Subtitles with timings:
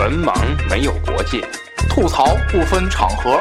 [0.00, 0.32] 文盲
[0.70, 1.46] 没有国界，
[1.90, 3.38] 吐槽不分场合，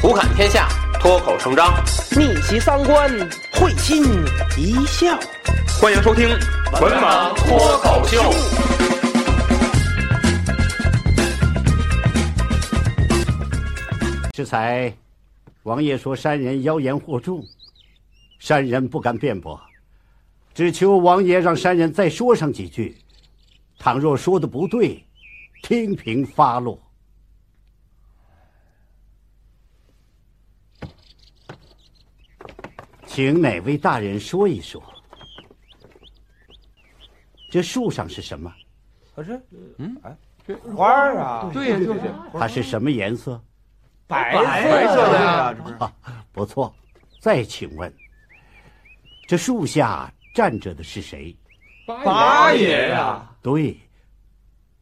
[0.00, 0.68] 胡侃天下，
[1.00, 1.82] 脱口成章，
[2.12, 3.10] 逆袭三观，
[3.54, 4.04] 会心
[4.56, 5.18] 一笑。
[5.82, 6.28] 欢迎收听
[6.80, 8.22] 《文盲脱口秀》。
[14.32, 14.94] 这才，
[15.64, 17.42] 王爷说山人妖言惑众，
[18.38, 19.60] 山人不敢辩驳，
[20.54, 22.96] 只求王爷让山人再说上几句。
[23.76, 25.04] 倘若说的不对，
[25.66, 26.80] 听凭发落。
[33.04, 34.80] 请哪位大人说一说，
[37.50, 38.54] 这树上是什么？
[39.16, 39.44] 可是，
[39.78, 40.16] 嗯，哎，
[40.72, 42.00] 花儿啊，对呀，就是
[42.32, 43.42] 它是什么颜色？
[44.06, 45.74] 白白色的呀，这不是？
[45.78, 45.92] 啊，
[46.30, 46.72] 不错。
[47.20, 47.92] 再请问，
[49.26, 51.36] 这树下站着的是谁？
[51.86, 53.76] 八爷呀，对，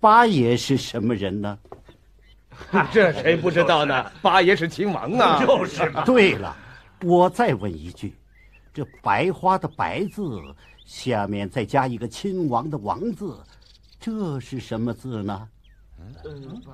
[0.04, 1.58] 八爷是什么人呢？
[2.92, 4.12] 这谁不知道呢？
[4.20, 5.42] 八爷是亲王啊！
[5.42, 6.04] 就是嘛。
[6.04, 6.54] 对了，
[7.02, 8.14] 我再问一句，
[8.74, 10.42] 这白花的“白”字
[10.84, 13.34] 下面再加一个亲王的“王”字，
[13.98, 15.48] 这是什么字呢？
[15.98, 16.72] 嗯，白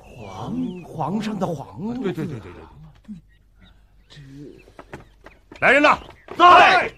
[0.00, 2.62] 皇皇上的皇，对对对对对。
[5.58, 5.98] 来人呐！
[6.38, 6.88] 在。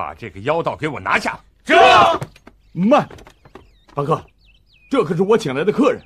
[0.00, 1.38] 把这个妖道给我拿下！
[1.62, 1.76] 这
[2.72, 3.06] 慢，
[3.94, 4.24] 大哥，
[4.90, 6.02] 这可是我请来的客人，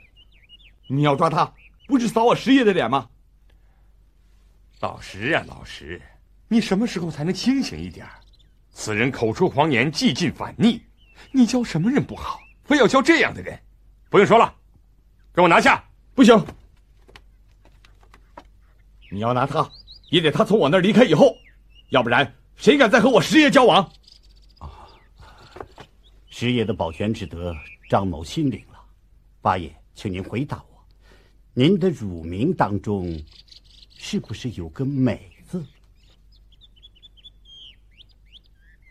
[0.89, 1.55] 你要抓他，
[1.87, 3.09] 不是扫我师爷的脸吗？
[4.81, 6.03] 老石呀，老石，
[6.49, 8.05] 你什么时候才能清醒一点？
[8.73, 10.83] 此人口出狂言，既进反逆，
[11.31, 13.57] 你教什么人不好，非要教这样的人？
[14.11, 14.53] 不用说了，
[15.33, 15.85] 给我拿下！
[16.17, 16.45] 不行，
[19.09, 19.71] 你要拿他，
[20.11, 21.37] 也得他从我那儿离开以后，
[21.91, 23.83] 要不然谁敢再和我师爷交往？
[24.59, 24.89] 啊
[26.29, 27.55] 师爷的保全之德，
[27.89, 28.81] 张某心领了。
[29.41, 30.87] 八爷，请您回答我，
[31.53, 33.23] 您的乳名当中，
[33.97, 35.65] 是不是有个“美”字？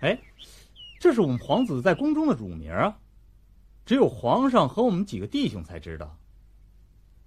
[0.02, 0.18] 哎，
[1.00, 2.98] 这是我们皇子在宫中的乳名啊，
[3.86, 6.18] 只有皇上和我们几个弟兄才知道。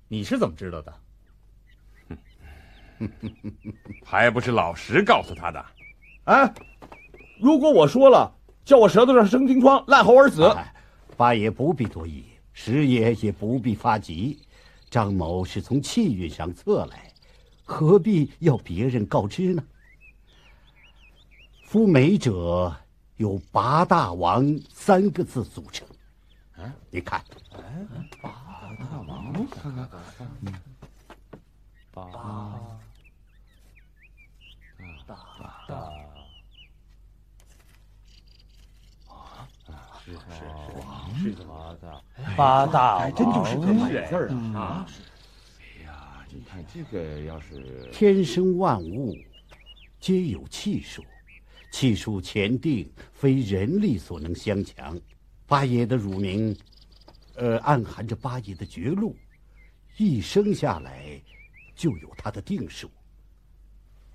[0.08, 1.00] 你是怎么知道的？
[4.04, 5.66] 还不是老石告诉他的。
[6.26, 6.52] 哎，
[7.40, 8.32] 如果我说了，
[8.64, 10.44] 叫我舌头上生金疮，烂喉而死。
[10.44, 10.74] 哎，
[11.16, 14.40] 八爷不必多疑，十爷也不必发急。
[14.90, 17.12] 张某是从气运上测来，
[17.64, 19.62] 何必要别人告知呢？
[21.64, 22.74] 夫美者
[23.16, 25.86] 有八大王三个字组成。
[26.56, 27.22] 啊，你看，
[28.20, 28.30] 八
[28.78, 29.98] 大王，看看看，
[31.92, 32.04] 八
[35.06, 35.14] 大
[35.68, 35.90] 大
[42.36, 44.58] 还真就是个美字儿啊！
[44.58, 44.86] 啊！
[45.60, 49.16] 哎呀，你看这个要是天生万物
[49.98, 51.04] 皆有气数，
[51.70, 54.98] 气数前定，非人力所能相强。
[55.46, 56.56] 八爷的乳名，
[57.34, 59.16] 呃，暗含着八爷的绝路，
[59.96, 61.20] 一生下来
[61.74, 62.90] 就有他的定数。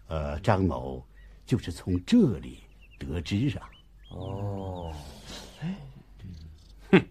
[0.08, 1.06] 呃，张某
[1.46, 2.60] 就是从这里
[3.00, 3.70] 得知啊。
[4.10, 4.94] 哦，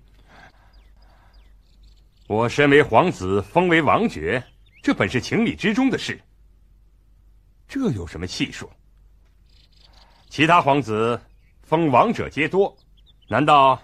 [2.27, 4.43] 我身为皇子，封为王爵，
[4.83, 6.21] 这本是情理之中的事。
[7.69, 8.71] 这有什么气数？
[10.29, 11.21] 其他皇子
[11.63, 12.77] 封王者皆多，
[13.29, 13.81] 难道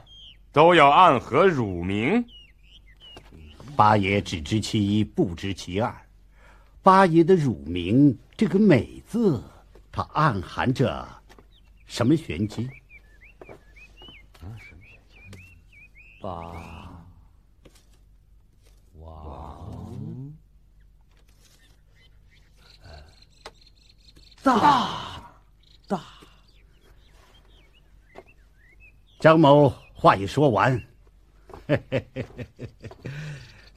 [0.53, 2.25] 都要暗合乳名？
[3.75, 5.95] 八爷只知其一，不知其二。
[6.83, 9.43] 八爷的乳名这个“美”字，
[9.91, 11.07] 它暗含着
[11.87, 12.69] 什么玄机？
[16.27, 16.43] 八
[18.99, 20.35] 王。
[24.43, 25.33] 大。
[25.87, 26.01] 大。
[29.21, 30.83] 张某话已说完，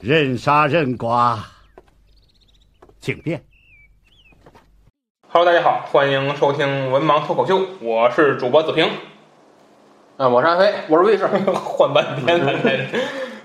[0.00, 1.38] 任杀任剐，
[2.98, 3.44] 请便。
[5.28, 8.90] Hello，大家好，欢迎收听文盲脱口秀，我是主播子平。
[10.20, 11.26] 啊，我是安飞，我是卫士。
[11.64, 12.38] 换半天。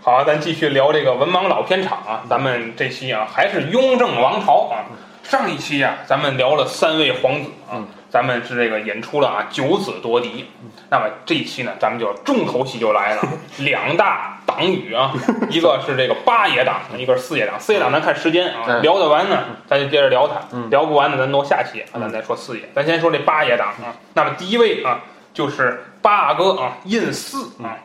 [0.01, 2.22] 好，咱继续聊这个文盲老片场啊。
[2.30, 4.83] 咱们这期啊，还是雍正王朝啊。
[5.24, 7.80] 上一期啊，咱们聊了三位皇子啊，
[8.10, 10.50] 咱们是这个演出了啊九子夺嫡。
[10.89, 13.22] 那么这一期呢，咱们就重头戏就来了，
[13.60, 15.13] 两大党羽啊，
[15.50, 17.57] 一个是这个八爷党，一个是四爷党。
[17.57, 22.69] 四爷党咱看时间啊，嗯聊得完呢，咱就接着聊它；嗯聊不完呢，咱挪下期啊，咱再说四爷。
[22.75, 23.95] 咱先说这八爷党啊。
[24.13, 25.00] 那么第一位啊，
[25.36, 27.78] 就是八阿哥啊，胤四啊。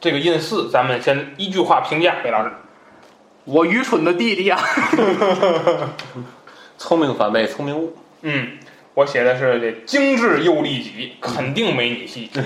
[0.00, 2.50] 这个胤四，咱们先一句话评价，魏老师。
[3.44, 4.58] 我愚蠢的弟弟啊！
[6.78, 7.96] 聪明反被聪明误。
[8.22, 8.58] 嗯，
[8.94, 12.28] 我写的是这精致又利己，肯定没你戏。
[12.34, 12.42] 这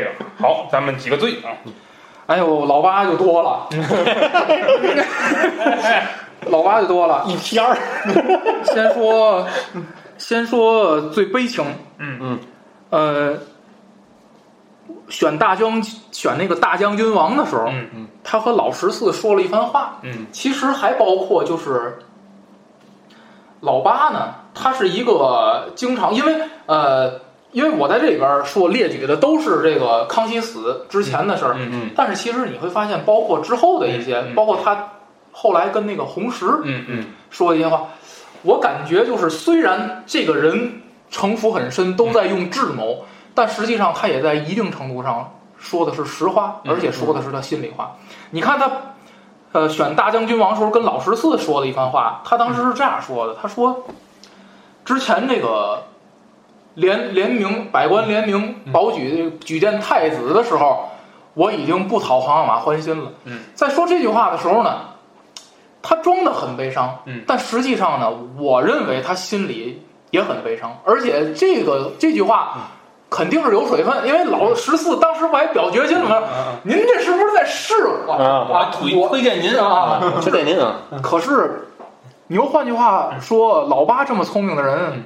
[0.00, 1.48] 个好，咱们几个罪啊。
[2.26, 3.66] 哎呦，老八就多了，
[6.50, 7.24] 老八就多了。
[7.26, 7.76] 一篇儿，
[8.64, 9.48] 先说，
[10.18, 11.64] 先说最悲情。
[11.98, 12.38] 嗯嗯，
[12.90, 13.38] 呃，
[15.08, 15.82] 选大将
[16.12, 19.98] 选那个大将军王的时候，嗯嗯，他和老十四说了一番话。
[20.02, 21.98] 嗯，其实还包括就是
[23.60, 27.20] 老八呢，他是一个经常因为呃。
[27.50, 34.86] 因为我在这里边说列举的都是这个康熙死之前的事儿，嗯嗯但是其实你会发现，包括之后的一些，包括他
[35.32, 37.88] 后来跟那个红石嗯嗯说一些话，
[38.42, 43.06] 我感觉就是虽然这个人城府很深，都在用智谋，
[43.38, 47.94] 但实际上他也在一定程度上说的是实话，嗯而且说的是他心里话。
[48.30, 48.68] 你看他，
[49.52, 53.84] 呃，选大将军王时候跟老十四说的一番话，他当时是这样说的：他说，
[54.84, 55.84] 之前那个
[56.74, 60.88] 联联名百官联名保举举荐太子的时候，
[61.34, 63.12] 我已经不讨皇阿玛欢心了。
[63.22, 64.80] 嗯，在说这句话的时候呢，
[65.80, 67.22] 他装的很悲伤，嗯。
[67.24, 72.70] 但实际上呢，我认为他心里也很悲伤，而且这个这句话
[73.10, 76.26] 肯定是有水分，因为老十四当时不还表决心了吗？
[76.62, 77.74] 您这是不是在试
[78.06, 78.70] 我啊啊？
[78.70, 80.00] 推我推荐您啊！
[80.20, 81.68] 推荐您啊，可是，
[82.26, 85.04] 你又换句话说，老八这么聪明的人，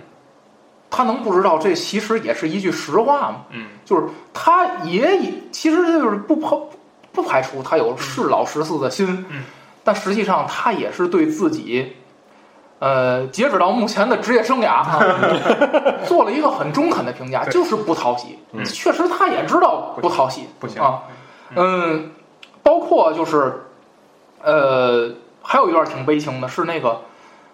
[0.91, 3.37] 他能不知道这其实也是一句实话吗？
[3.51, 5.19] 嗯就是他也
[5.51, 6.57] 其实就是不排
[7.13, 9.45] 不排除他有试老十四的心，嗯
[9.85, 11.97] 但实际上他也是对自己，
[12.83, 14.99] 呃，截止到目前的职业生涯啊，
[16.05, 18.41] 做了一个很中肯的评价，就是不讨喜。
[18.53, 21.03] 嗯确实他也知道不讨喜，不行啊，
[21.55, 22.11] 嗯，
[22.61, 23.67] 包括就是，
[24.43, 25.13] 呃，
[25.43, 27.03] 还有一段挺悲情的，是那个。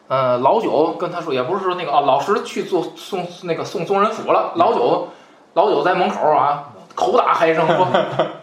[0.08, 4.52] 呃，老九跟他说，也不是说那个啊，老十去做送那个送宗人府了。
[4.54, 5.08] 老九，
[5.52, 6.64] 老九在门口啊，
[6.94, 7.86] 口打嗨声说：“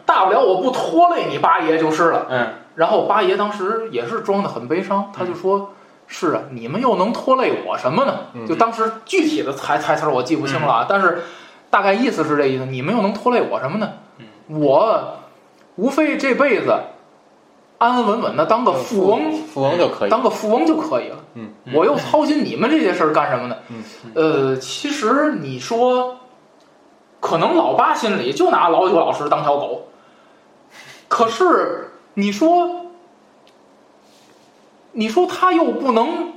[0.05, 2.27] 大不了我不拖累你八爷就是了。
[2.29, 5.71] 嗯”然后八爷当时也是装的很悲伤，他就说
[6.07, 11.23] ：“是啊，你们又能拖累我什么呢？”就当时具体的台台词儿我记不清了啊，但是
[11.69, 13.89] 大概意思是这意思，你们又能拖累我什么呢？
[14.47, 15.17] 我
[15.75, 16.71] 无非这辈子
[17.79, 20.09] 安安稳稳的当个富翁，富翁就可以。
[20.09, 21.17] 当个富翁就可以了。
[21.33, 23.57] 嗯，我又操心你们这些事儿干什么呢？
[23.69, 26.17] 嗯，呃，其实你说，
[27.19, 29.87] 可能老八心里就拿老九老师当条狗，
[31.07, 32.84] 可是你说，
[34.97, 36.33] 你说他又不能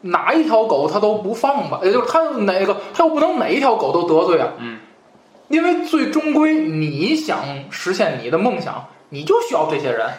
[0.00, 1.80] 哪一条狗他都不放吧？
[1.82, 4.48] 也就是他哪个他又不能哪一条狗都得罪啊？
[4.58, 4.78] 嗯，
[5.48, 7.38] 因为最终归你想
[7.70, 10.10] 实现你的梦想，你就需要这些人。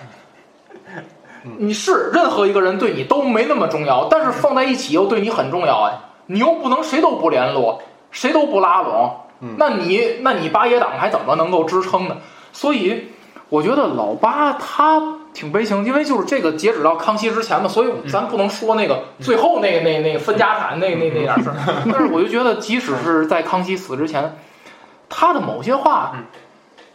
[1.57, 5.91] 你是任何一个人对你都没那么重要，但是放在一起又对你很重要啊。
[6.25, 7.81] 你又不能谁都不联络，
[8.11, 9.13] 谁都不拉拢，
[9.57, 12.15] 那你那你八爷党还怎么能够支撑呢？
[12.53, 13.09] 所以
[13.49, 15.01] 我觉得老八他
[15.33, 21.55] 挺悲情，因为就是这个截止到康熙之前嘛，所以咱不能说那个最后那个那那个分家产那那那点事儿。
[21.91, 24.37] 但是我就觉得，即使是在康熙死之前，
[25.09, 26.15] 他的某些话，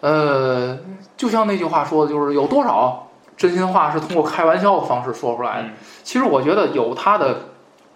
[0.00, 0.78] 呃，
[1.16, 5.72] 就像那句话说的，就是有多少真心话是通过开玩笑的方式说出来的嗯。
[6.04, 7.36] 其实我觉得有他的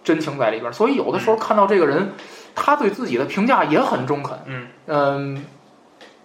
[0.03, 2.13] 真情在里边儿，所以有的时候看到这个人，
[2.53, 4.37] 他对自己的评价也很中肯。
[4.45, 5.45] 嗯嗯，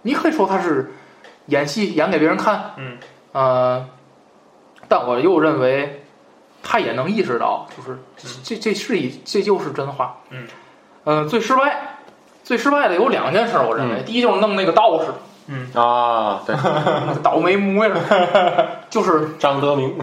[0.02, 0.92] 你可以说他是
[1.46, 2.98] 演戏演给别人看，嗯，
[3.32, 3.86] 呃，
[4.88, 6.04] 但我又认为
[6.62, 7.98] 他也能意识到，就是
[8.42, 10.16] 这这是一这就是真话。
[10.30, 10.46] 嗯，
[11.04, 11.94] 呃，最失败。
[12.44, 15.08] 最失败的有两件事，我认为，嗯第一就是弄那个道士，
[15.48, 19.94] 嗯啊， 对，那个倒霉模样儿，就是 张德明，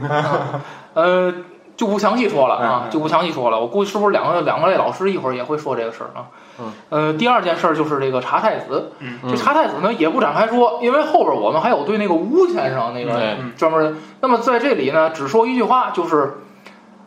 [0.93, 1.33] 呃，
[1.75, 3.59] 就不详细说了啊就不详细说了。
[3.59, 6.29] 我估计是不是两个两个类老师一会儿也会说这个事儿啊？
[6.59, 8.91] 嗯，呃，第二件事儿就是这个查太子。
[8.99, 13.97] 嗯这查太子呢也不展开说，因为后边我们还有对那个吴先生那个嗯专门的。
[14.21, 16.33] 那么在这里呢，只说一句话，就是，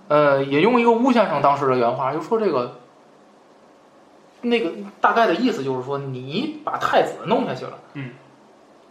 [0.09, 2.77] 呃，引用一个吴先生当时的原话，就说这个。
[4.41, 8.13] 那个大概的意思就是说，你把太子弄下去了，嗯，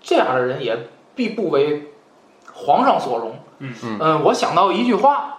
[0.02, 0.78] 这样的人也
[1.16, 1.94] 必不为
[2.52, 5.37] 皇上所容，嗯嗯呃我想到一句话，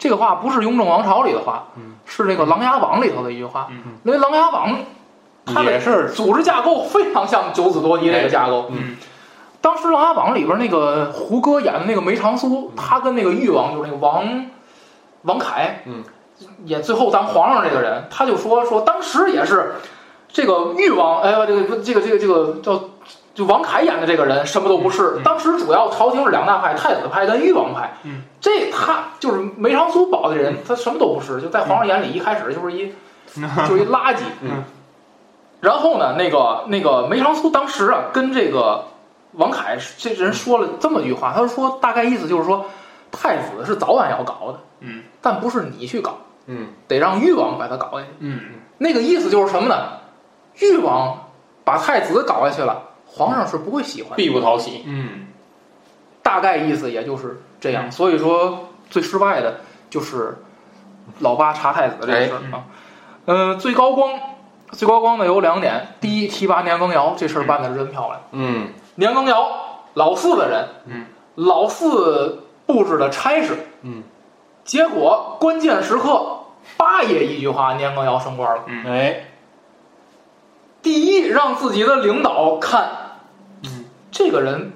[0.00, 3.68] 这个话不是《雍正王朝》里的话，嗯是这个《琅琊榜》里头的一句话。
[3.70, 4.72] 嗯因为《琅琊榜》
[5.44, 8.66] 它的也是组织架构非常像九子夺嫡这个架构。
[8.70, 8.96] 嗯，
[9.60, 14.46] 当时《琅琊榜》里边那个胡歌演的那个梅长苏，他跟那个誉王就是那个王
[15.22, 16.02] 王凯，嗯，
[16.64, 19.74] 也最后当皇上这个人，他就说说当时也是
[20.28, 22.80] 这个誉王，哎呀，这个这个这个这个叫。
[23.40, 27.90] 就王凯演的这个人什么都不是，嗯当时主要朝廷是两大派，太子派跟誉王派。
[28.02, 32.92] 嗯，这他就是梅长苏保的人，他什么都不是，就在皇上眼里一开始就是一
[33.66, 34.18] 就是一垃圾。
[34.42, 34.62] 嗯，
[35.60, 38.84] 然后呢，那个那个梅长苏当时啊，跟这个
[39.32, 42.66] 王凯这人说了这么句话，他说大概意思就是说，
[43.10, 48.12] 太子是早晚要搞的，嗯，但不是你去搞，嗯，得让誉王把他搞下去。
[48.18, 48.40] 嗯
[48.76, 49.76] 那个意思就是什么呢？
[50.58, 51.16] 誉王
[51.64, 52.82] 把太子搞下去了，
[53.12, 54.16] 皇上是不会喜欢的。
[54.16, 54.84] 必不讨喜。
[54.86, 55.26] 嗯。
[56.22, 57.90] 大概意思也就是这样。
[57.90, 60.38] 所以说最失败的就是
[61.18, 62.64] 老八查太子这个事儿啊。
[63.24, 64.18] 呃，最高光，
[64.72, 68.20] 最高光的有两点：第一，提拔年羹尧，这事儿办的是真漂亮。
[68.32, 68.68] 嗯。
[68.96, 69.48] 年羹尧
[69.94, 74.02] 老四的人，嗯，老四布置的差事，嗯，
[74.64, 76.40] 结果关键时刻，
[76.76, 78.62] 八爷一句话，年羹尧升官了。
[78.86, 79.24] 哎，
[80.82, 82.99] 第一，让自己的领导看，嗯，
[84.10, 84.72] 这个人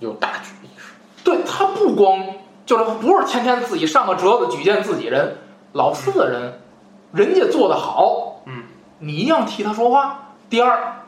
[0.00, 0.92] 有大局意识。
[1.22, 2.22] 对他不光
[2.66, 5.36] 就是不是天天自己上个折子举荐自己人，
[5.72, 6.60] 老四的人，
[7.12, 8.64] 人家做的好，嗯，
[8.98, 10.20] 你一样替他说话。
[10.50, 11.04] 第二，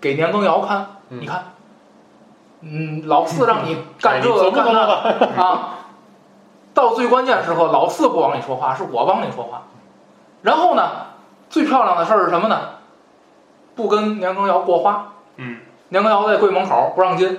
[0.00, 1.44] 给年羹尧看，嗯你看，
[2.60, 5.74] 嗯，老四让你干这个干那个啊，
[6.74, 9.62] 到最关键时候，老四不帮你说话，是我帮你说话。
[10.42, 10.90] 然后呢，
[11.50, 12.58] 最漂亮的事儿是什么呢？
[13.74, 15.58] 不跟年羹尧过话，嗯，
[15.92, 17.38] 年羹尧在柜门口不让进，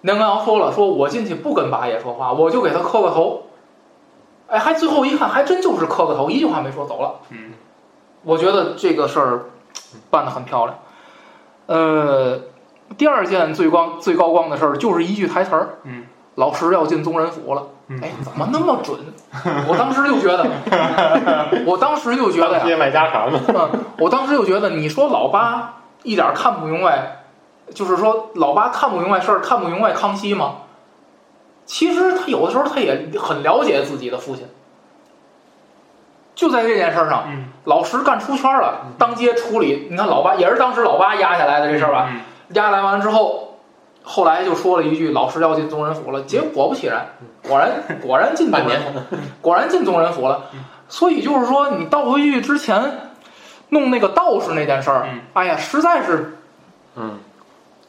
[0.00, 3.44] 年羹尧说了，说我进去不跟八爷说话，我就给他磕个头。
[4.48, 7.20] 哎，还最后一看，还真就是磕个头，一句话没说走了。
[7.30, 7.52] 嗯，
[8.24, 9.44] 我觉得这个事儿
[10.10, 10.76] 办得很漂亮。
[11.66, 12.40] 呃，
[12.96, 16.04] 第二件最光最高光的事儿就是一句台词儿，嗯，
[16.34, 17.62] 老石要进宗人府了。
[17.86, 18.98] 嗯哎，怎么那么准？
[19.68, 20.44] 我当时就觉得，
[21.64, 23.40] 我当时就觉得呀，当街卖家产嘛。
[23.46, 27.17] 嗯，我当时就觉得，你说老八一点看不明白，
[27.74, 30.56] 就是说老八看不明白事儿，看不明白康熙吗？
[31.66, 34.46] 其实他有的时候他也很了解自己的父亲。
[36.34, 39.88] 就在这件事儿上，嗯老石干出圈了，当街处理。
[39.90, 42.08] 你看老八也是当时老八压下来的这事儿吧？
[42.12, 42.20] 嗯
[42.54, 43.58] 压下来完之后，
[44.02, 47.06] 后来就说了一句：“老石要进宗人府了。”结果果不其然，
[47.46, 47.70] 果然
[48.00, 50.44] 果然进宗人府， 果然进宗人府了。
[50.88, 53.10] 所以就是说，你倒回去之前
[53.68, 56.38] 弄那个道士那件事儿嗯，哎呀，实在是，
[56.96, 57.18] 嗯，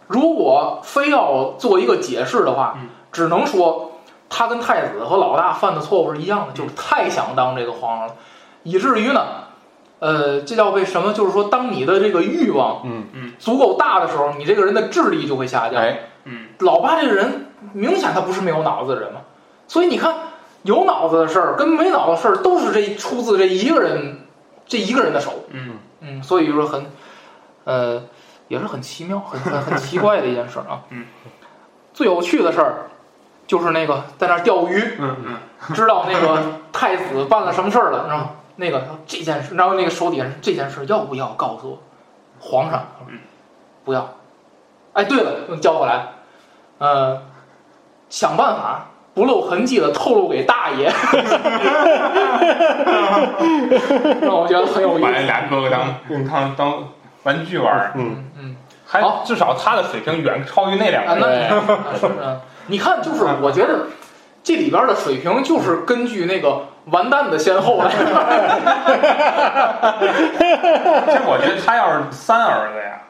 [0.10, 3.92] 如果非要做一个解释的话嗯，只能说
[4.28, 8.16] 他跟太子和老大犯的错误是一样的，就是太想当这个皇上了，
[8.63, 9.24] 以至于呢，
[10.00, 11.13] 呃，这叫为什么？
[11.13, 13.34] 就是说，当你的这个欲望嗯。
[13.38, 15.80] 足够大的时候，你这个人的智力就会下降。
[15.80, 16.48] 哎，嗯。
[16.60, 19.22] 老八这个人明显他不是没有脑子的人嘛，
[19.68, 20.16] 所以你看，
[20.63, 24.25] 有脑子的事儿跟没脑子的事儿都是这出自这一个人
[24.68, 25.34] 这一个人的手。
[25.51, 25.78] 嗯。
[26.01, 26.86] 嗯，所以说很，
[27.66, 28.01] 呃，
[28.50, 30.82] 也是很奇妙、很很很 奇怪的一件事儿啊。
[30.89, 31.06] 嗯，
[31.94, 32.88] 最有趣的事儿
[33.48, 35.38] 就是那个在那儿钓鱼，嗯嗯
[35.74, 38.27] 知道那个 太子办了什么事儿了，然后
[38.58, 41.79] 那个这件事，然后那个手底下这件事要不要告诉我
[42.39, 42.84] 皇上？
[43.08, 43.18] 嗯
[43.86, 44.10] 不要。
[44.94, 46.06] 哎，对了，叫过来，
[46.79, 47.22] 呃，
[48.10, 50.91] 想办法不露痕迹的透露给大爷，
[54.22, 55.25] 让我觉得很有意思把那思。
[55.25, 55.96] 俩哥哥当
[56.27, 56.84] 当当
[57.23, 59.23] 玩具玩儿，嗯嗯，还好。
[59.25, 61.49] 至少他的水平远超于那两啊，个那人。
[61.91, 63.88] 那是嗯，你看，就是我觉得
[64.43, 67.77] 这里边的水平就是根据那个完蛋的先后。
[67.83, 67.89] 来。
[71.05, 73.01] 其实我觉得他要是三儿子呀，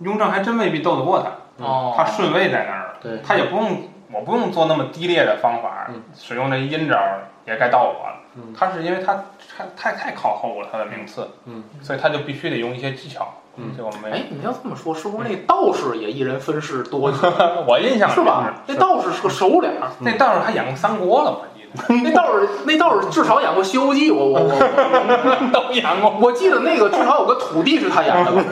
[0.00, 1.64] 雍正还真未必斗得过他。
[1.64, 3.18] 哦，他顺位在那儿，对。
[3.26, 3.82] 他也不用，
[4.12, 6.02] 我不用做那么低劣的方法，嗯。
[6.14, 6.96] 使用这阴招
[7.46, 8.14] 也该到我了。
[8.36, 8.54] 嗯。
[8.56, 9.24] 他是因为他
[9.58, 13.26] 太太太靠后了，他的名次，嗯，所以他就必须得用一些技巧。
[13.60, 17.18] 嗯这我没，哎，你要这么说，是不是那道士也一人分饰多角，
[17.66, 18.54] 我印象里是吧？
[18.68, 28.44] 那道士是个熟脸儿，那道士还演过三国了，我记得 那道士那道士至少演过《西游记》，我我我我 都演过，我记得那个至少有个土地是他演的吧？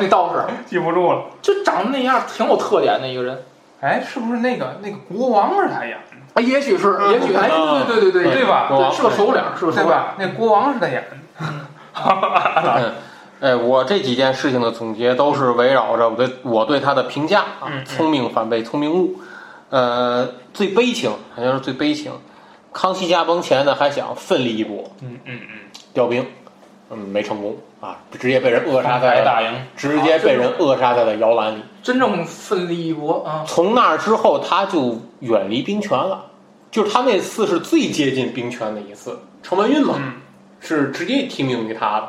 [0.00, 1.22] 那道士记不住了。
[1.42, 3.44] 就长得那样，挺有特点的一个人。
[3.80, 7.48] 哎，是不是那个那个国王是他演的，啊，也许是，也许哎，
[7.86, 8.66] 对对对对对吧？
[8.68, 9.88] 对，是个熟脸儿，是个熟脸儿。
[9.88, 10.14] 对吧？
[10.18, 11.16] 那国王是他演的。
[11.40, 12.92] 嗯，
[13.40, 19.20] 哎，我这几件事情的总结都是围绕着我对我对他的评价啊聪明反被聪明误。
[19.70, 22.12] 呃，最悲情好像是最悲情。
[22.72, 25.58] 康熙驾崩前呢，还想奋力一搏嗯嗯嗯，
[25.92, 26.26] 调兵，
[26.94, 31.62] 嗯，没成功啊，直接被人扼杀在大营，直接被人扼杀在了摇篮里。
[31.82, 33.44] 真正奋力一搏啊！
[33.46, 36.24] 从那儿之后，他就远离兵权了，
[36.70, 39.18] 就是他那次是最接近兵权的一次。
[39.42, 40.14] 程文运嘛，嗯
[40.60, 42.08] 是直接听命于他的。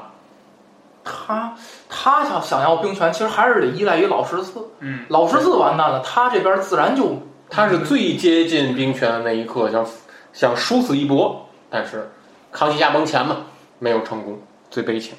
[1.04, 1.54] 他
[1.90, 4.66] 他想想要兵权，其实还是得依赖于老十四。
[4.80, 9.86] 嗯，老十四完蛋了，他这边自然就他是最接近兵权的那一刻，想
[10.32, 12.10] 想殊死一搏，但是
[12.52, 13.38] 康熙驾崩前嘛，
[13.78, 14.40] 没有成功，
[14.76, 15.16] 最悲情。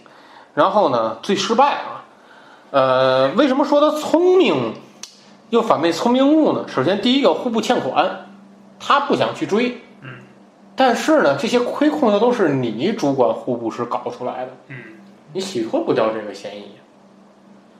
[0.52, 2.04] 然后呢，最失败啊，
[2.70, 4.74] 呃，为什么说他聪明
[5.48, 6.66] 又反被聪明误呢？
[6.68, 8.26] 首先，第一个户部欠款，
[8.78, 10.10] 他不想去追，嗯，
[10.76, 14.76] 但是呢，这些亏空的都是你主管户部时搞出来的，嗯，
[15.32, 16.72] 你洗脱不掉这个嫌疑，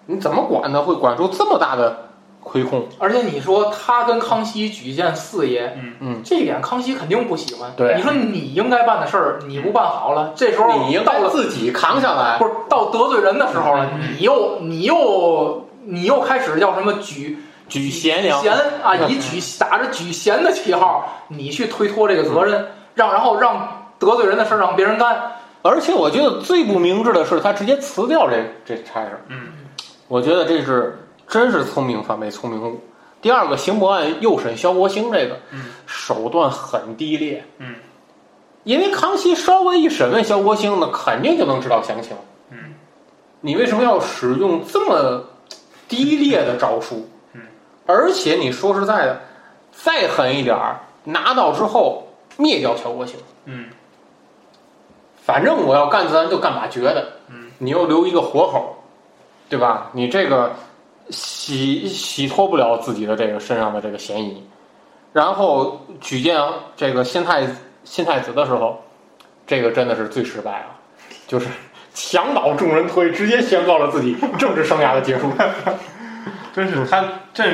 [0.07, 0.81] 你怎么管呢？
[0.83, 2.09] 会管出这么大的
[2.49, 2.87] 亏空？
[2.99, 7.73] 而且你说他跟康熙举荐四爷，嗯嗯，这一点康熙肯定不喜欢。
[7.77, 12.39] 对你说你应该办的事儿你不办好了，这时候你应该到自己扛下来。
[12.39, 17.37] 不是到得罪人的时候了，嗯你又你又你又开始叫什么举
[17.69, 18.53] 举贤良贤
[18.85, 25.33] 啊， 以举打着举贤的旗号，你去推脱这个责任，让然后让得罪人的事儿让别人干。
[25.63, 29.21] 而且我觉得最不明智的是，他直接辞掉这这差事。
[29.29, 29.49] 嗯，
[30.07, 30.97] 我觉得这是
[31.29, 32.81] 真是聪明反被聪明误。
[33.21, 37.45] 第二个，刑部案诱审萧国兴这个，嗯手段很低劣。
[37.59, 37.75] 嗯，
[38.65, 42.17] 因为康熙稍微一审问萧国兴呢，肯定就能知道详情。
[42.51, 42.75] 嗯，
[43.41, 45.25] 你为什么要使用这么
[45.89, 47.09] 低劣的招数？
[47.33, 47.41] 嗯，
[47.87, 49.21] 而且你说实在的，
[49.73, 52.07] 再狠一点儿，拿到之后
[52.37, 53.17] 灭掉萧国兴。
[53.47, 53.67] 嗯
[55.25, 58.77] 反正我要干咱就干把绝的，嗯，你又留一个活口，
[59.49, 59.91] 对吧？
[59.93, 60.53] 你这个
[61.11, 64.43] 洗洗脱不了自己的这个身上的这个嫌疑，
[65.13, 66.41] 然后举荐
[66.77, 67.47] 这个新太
[67.85, 68.83] 新太子的时候，
[69.47, 70.67] 这个真的是最失败了，
[71.27, 71.49] 就是
[71.95, 75.31] 墙倒众人推，直接宣告了自己政治生涯的结束。
[76.53, 77.45] 真是他这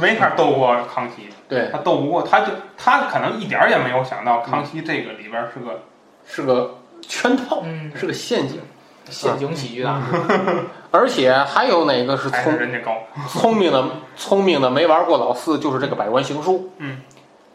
[0.00, 2.46] 没法斗过康熙，对，他斗不过，他就
[2.76, 5.82] 他可能一点儿也没有想到康熙这个里边儿是个
[6.26, 8.60] 是个圈套，嗯，是个陷阱，
[9.08, 10.16] 陷阱喜剧大师，
[10.90, 12.96] 而且还有哪个是聪是人家高，
[13.28, 13.84] 聪明的
[14.16, 16.98] 聪明的没玩过老四，就是这个百官行书，嗯，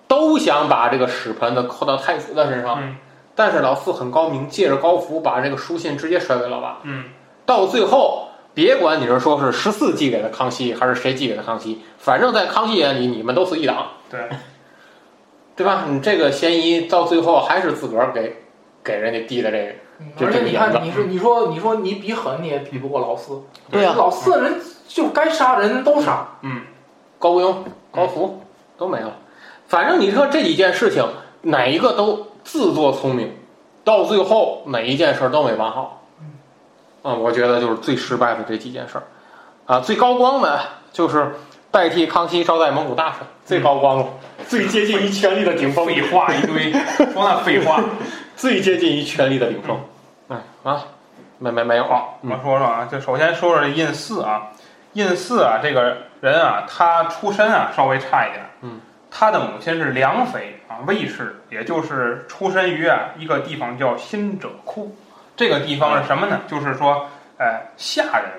[0.07, 2.95] 都想把这个屎盆子扣到太子的身上，嗯。
[3.33, 7.05] 但是老四很高明，借着高福把这个书信直接甩给老八，嗯。
[7.45, 8.27] 到最后。
[8.53, 14.19] 别管你是说是十四寄给了康熙，还是谁寄给了康熙，反正在康熙眼里你们都是一党，对，
[15.55, 15.85] 对吧？
[15.87, 18.35] 你这个嫌疑到最后还是自个儿给
[18.83, 19.79] 给人家递的这个，这
[20.19, 23.41] 而且你看，你说你说你说你比狠，你也比不过老四。
[23.69, 26.27] 对呀老四人就该杀人都杀。
[26.41, 26.61] 嗯
[27.17, 28.41] 高不用、高福
[28.77, 29.15] 都没了。
[29.67, 31.05] 反正你说这几件事情，
[31.43, 33.31] 哪一个都自作聪明，
[33.83, 36.03] 到最后哪一件事儿都没办好。
[37.03, 39.03] 嗯，我觉得就是最失败的这几件事儿，
[39.65, 40.59] 啊，最高光的
[40.91, 41.35] 就是
[41.71, 44.07] 代替康熙招待蒙古大臣，最高光了，
[44.47, 46.71] 最接近于权力的顶峰，废话一堆，
[47.13, 47.83] 说那废话。
[48.35, 49.77] 最接近于权力的顶峰。
[50.31, 50.81] 哎啊，
[51.39, 54.47] 没没没有好，嗯我说说啊，就首先说说这胤四啊，
[54.93, 64.95] 胤四啊，这个人啊，他出身啊稍微差一点，嗯，他的母亲是梁妃啊，魏氏，也就是出身于啊一个地方叫新者库，
[65.35, 66.39] 这个地方是什么呢？
[66.47, 68.31] 就是说，呃，下人，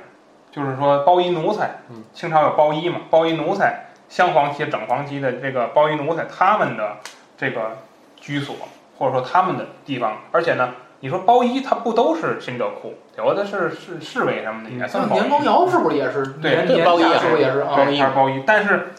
[0.51, 6.97] 就是说包衣奴才，嗯，清朝有包衣嘛，包衣奴才，镶黄旗、整黄旗的这个包衣奴才，他们的
[7.37, 7.77] 这个
[8.19, 8.57] 居所
[8.97, 10.71] 或者说他们的地方，而且呢。
[11.03, 16.25] 你说包衣，它不都是新者库，有的是是侍卫什么的也算包衣像年羹尧是不是也是？
[16.41, 17.75] 对年年对包衣啊家是不是也是啊？
[17.75, 18.93] 对，他是包衣，但是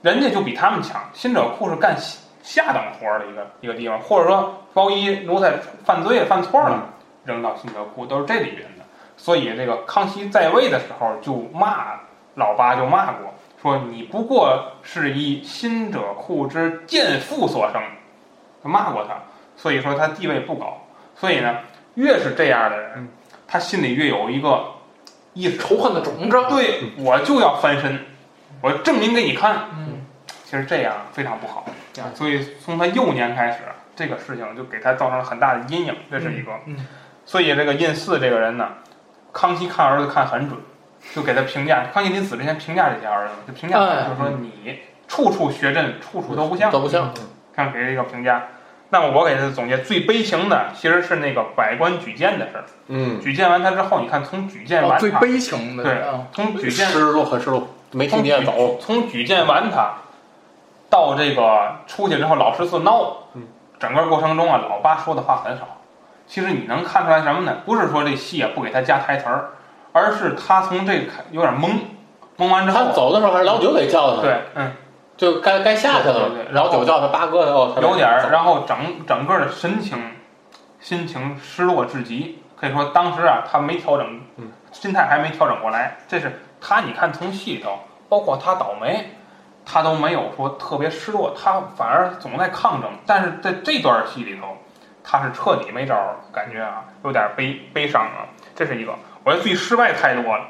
[0.00, 0.98] 人家就比他们强。
[1.12, 1.94] 新者库是干
[2.42, 5.52] 下等活儿的一个一个地方，或者说包衣奴才
[5.84, 6.82] 犯罪犯错了，
[7.26, 8.84] 扔到新者库都是这里边的。
[9.18, 11.88] 所以这个康熙在位的时候就骂
[12.36, 17.82] 老八，就骂过，说你不过是一新者库之贱妇所生，
[18.62, 19.16] 骂过他。
[19.58, 20.79] 所以说他地位不高。
[21.20, 21.58] 所以呢，
[21.96, 23.06] 越是这样的人，
[23.46, 24.64] 他心里越有一个
[25.34, 26.30] 意识，仇恨的种子。
[26.48, 28.00] 对我就要翻身，
[28.62, 29.68] 我证明给你看。
[29.76, 30.06] 嗯，
[30.44, 31.66] 其实这样非常不好，
[32.14, 33.58] 所以从他幼年开始，
[33.94, 36.52] 这个事情就给他造成了很大的阴影，这是一个。
[36.64, 36.86] 嗯嗯
[37.26, 38.68] 所以这个胤祀这个人呢，
[39.30, 40.58] 康熙看儿子看很准，
[41.14, 41.84] 就给他评价。
[41.92, 47.12] 康熙临死之前评价这些儿子，就评价他就是说你处处学朕，处处都不像，都不像。
[47.54, 48.48] 看给这个评价。
[48.90, 52.64] 那么我给他总结最悲情的，其实是那个百官举荐的事儿。
[52.88, 58.78] 嗯，举荐完他之后，你看从举荐哦，完他，最悲情的对啊，从举荐失落很失落，没听见走。
[58.80, 59.92] 从举荐完他
[60.88, 63.42] 到这个出去之后，老十四闹，嗯，
[63.78, 65.62] 整个过程中啊，老八说的话很少，
[66.26, 67.58] 其实你能看出来什么呢？
[67.64, 69.50] 不是说这戏啊不给他加台词儿，
[69.92, 71.70] 而是他从这个开有点懵，
[72.36, 74.72] 懵完之后，他走的时候还是老九给叫的，，对，嗯，
[75.20, 79.98] 就该该下去了对对对，老九叫他八哥哦，他有点儿，然后整整个的神情，
[80.80, 82.42] 心情失落至极。
[82.56, 85.98] 可以说当时啊，他没调整，嗯，心态还没调整过来。
[86.08, 87.78] 这是他，你看从戏里头，
[88.08, 89.10] 包括他倒霉，
[89.66, 92.90] 他都没有说特别失落，他反而总在抗争。
[93.04, 94.56] 但是在这段戏里头，
[95.04, 98.24] 他是彻底没招儿，感觉啊有点悲悲伤啊。
[98.54, 100.46] 这是一个，我觉得最失败太多了。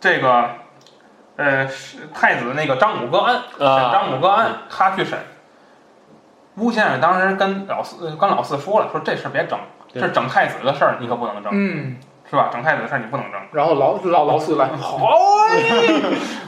[0.00, 0.50] 这个，
[1.36, 5.18] 呃，是太子那个张武个案，审啊，张武个案，他去审。
[6.56, 9.58] 邬先生当时跟老四呃跟老四说了，说这事别整，
[9.92, 11.96] 对这整太子的事儿你可不能整，嗯，
[12.30, 12.48] 是吧？
[12.52, 13.40] 整太子的事儿你不能整。
[13.50, 15.00] 然后老老老四来， 好，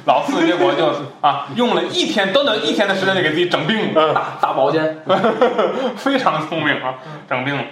[0.05, 5.03] 老四结果就啊，用了一天短短一天的时间就给自己整病了，大大保健，
[5.97, 6.95] 非常聪明啊，
[7.29, 7.65] 整病了。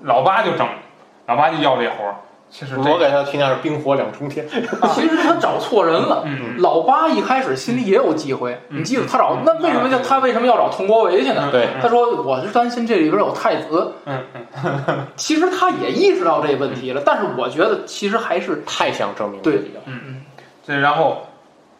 [0.00, 0.66] 老八就整，
[1.26, 2.14] 老八就要这活儿。
[2.50, 4.48] 其实这我给他评价是冰火两重天，
[4.94, 6.22] 其实他找错人了。
[6.26, 6.56] 嗯。
[6.58, 8.80] 老八一开始心里也有机会，嗯。
[8.80, 11.50] 你记得他找那为什么叫他为什么要找佟国维去呢？
[11.52, 11.68] 对。
[11.82, 13.92] 他说我是担心这里边有太子。
[14.06, 15.06] 嗯嗯。
[15.16, 19.58] 其实他也意识到这问题了，但是我觉得其实还是太想证明对。
[19.58, 20.22] 自己了，嗯，
[20.66, 21.26] 这然后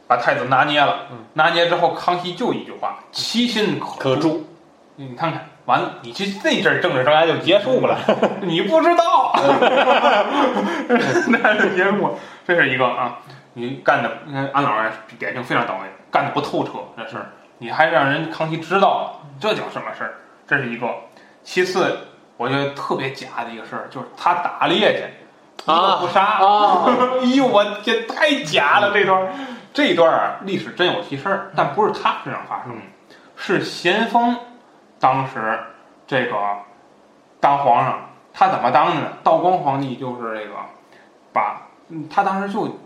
[0.06, 0.98] 把太子拿捏了。
[1.10, 4.16] 嗯，拿捏之后，康熙就一句话：其心可。
[4.16, 4.42] 诛，
[4.96, 7.98] 你看看，完了，你这那阵儿政治生涯就结束了，
[8.40, 9.34] 你不知道，
[11.28, 13.18] 那是结束，这是一个啊，
[13.52, 17.26] 你干的，你看安老师典型非常到位，干的不透彻这事儿，
[17.58, 20.14] 你还让人康熙知道了，这叫什么事儿？
[20.46, 20.88] 这是一个。
[21.44, 21.98] 其次，
[22.38, 25.04] 我觉得特别假的一个事儿，就是他打猎去，
[25.64, 26.86] 一个不杀，啊，
[27.20, 29.28] 哎呦，我天，太假了这段儿，
[29.74, 32.82] 这段儿啊，历史真有其事儿，但不是他身上发生的，
[33.36, 34.34] 是咸丰
[35.00, 35.58] 当时
[36.06, 36.36] 这个
[37.40, 39.12] 当皇上，他怎么当的呢？
[39.22, 40.54] 道光皇帝就是这个
[41.32, 42.78] 把，嗯他当时就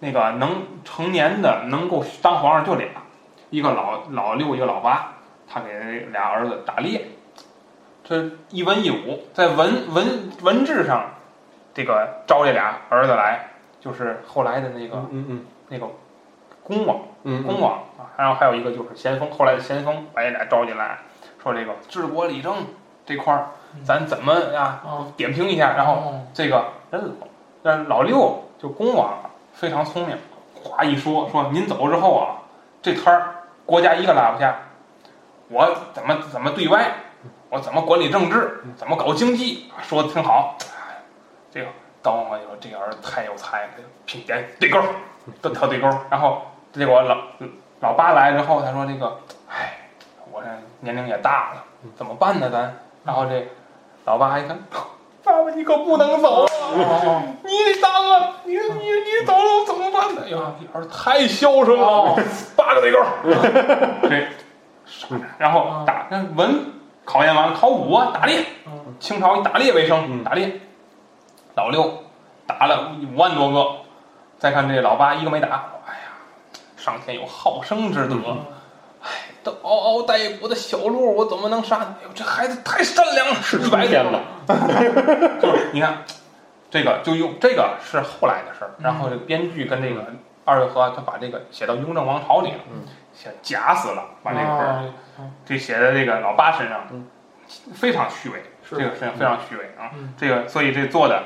[0.00, 2.88] 那个能成年的能够当皇上就俩，
[3.50, 5.12] 一个老老六，一个老八，
[5.48, 7.06] 他给俩儿子打猎，
[8.02, 11.06] 这一文一武，在文文文治上。
[11.76, 13.48] 这个招这俩儿子来，
[13.80, 15.88] 就是后来的那个、嗯嗯那个
[16.62, 20.98] 恭王，嗯恭王啊，然后还有一个就是咸丰，后来的咸丰把这俩招进来，
[21.44, 22.56] 说这个治国理政
[23.06, 23.50] 这块儿，
[23.84, 27.16] 咱怎么呀哦点评一下，然后哦这个人
[27.68, 30.18] 老老六就恭王啊非常聪明，
[30.54, 32.40] 话一说说您走之后啊，
[32.82, 33.34] 这摊儿
[33.66, 34.56] 国家一个拉不下，
[35.48, 36.90] 我怎么怎么对外，
[37.50, 40.56] 我怎么管理政治，怎么搞经济，说的挺好。
[40.60, 40.96] 哎
[41.50, 41.66] 这个
[42.02, 43.70] 道光皇帝说这个儿子太有才了，
[44.06, 44.84] 拼点对勾儿，
[45.40, 46.00] 都挑对勾儿。
[46.10, 47.16] 然后结果老
[47.80, 49.16] 老八来之后，他说这个，
[49.48, 49.83] 哎，
[50.80, 51.64] 年龄也大了，
[51.96, 52.50] 怎么办呢？
[52.50, 53.46] 咱然后这
[54.04, 54.58] 老八一看，
[55.24, 56.48] 爸爸你可不能走啊！
[56.74, 58.30] 哦你得当啊！
[58.44, 60.22] 你你你走了我怎么办呢？
[60.24, 62.18] 哎呀，你儿子太孝顺了，哦
[62.56, 63.06] 八个对勾儿，
[64.08, 64.26] 这
[64.86, 66.72] 傻着然后打那文
[67.04, 68.44] 考验完了，考武啊，打猎。
[69.00, 70.60] 清朝以打猎为生，嗯打猎。
[71.54, 72.04] 老六
[72.46, 73.76] 打了五万多个，
[74.38, 75.48] 再看这老八一个没打。
[75.86, 76.12] 哎呀，
[76.76, 78.16] 上天有好生之德，
[79.44, 81.84] 哎，这嗷嗷待哺的小鹿，我怎么能杀你？
[81.84, 84.22] 哎呦，这孩子太善良了，是春天了，
[85.40, 86.02] 就是你看，
[86.70, 90.04] 这个就用这个是后来的事儿，然后这编剧跟这个
[90.44, 92.82] 二月河他把这个写到雍正王朝里了，嗯
[93.14, 94.92] 写假死了，把这个
[95.46, 97.06] 这写在这个老八身上嗯，
[97.74, 101.22] 非常虚伪，这个事情非常虚伪啊嗯，这个所以这做的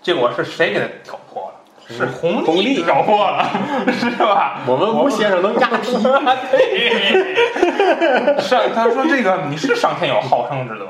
[0.00, 1.59] 结果是谁给他挑破了？
[1.90, 3.44] 是弘弘历挑破了，
[3.92, 4.60] 是吧？
[4.66, 5.92] 我们吴先生能押题，
[6.52, 10.86] 对，上他说这个你是上天有好生之德，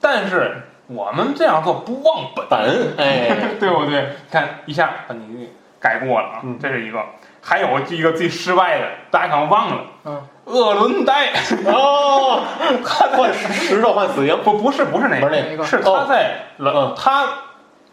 [0.00, 4.08] 但是我们这样做不忘本，本哎， 对不对？
[4.30, 6.98] 看一下把你改过了啊嗯，这是一个。
[7.44, 11.30] 还有一个最失败的，大家可能忘了，嗯，鄂伦呆，
[11.66, 12.42] 哦，
[13.16, 17.24] 换石头换死刑，不不是不是那不是那个是他在冷他。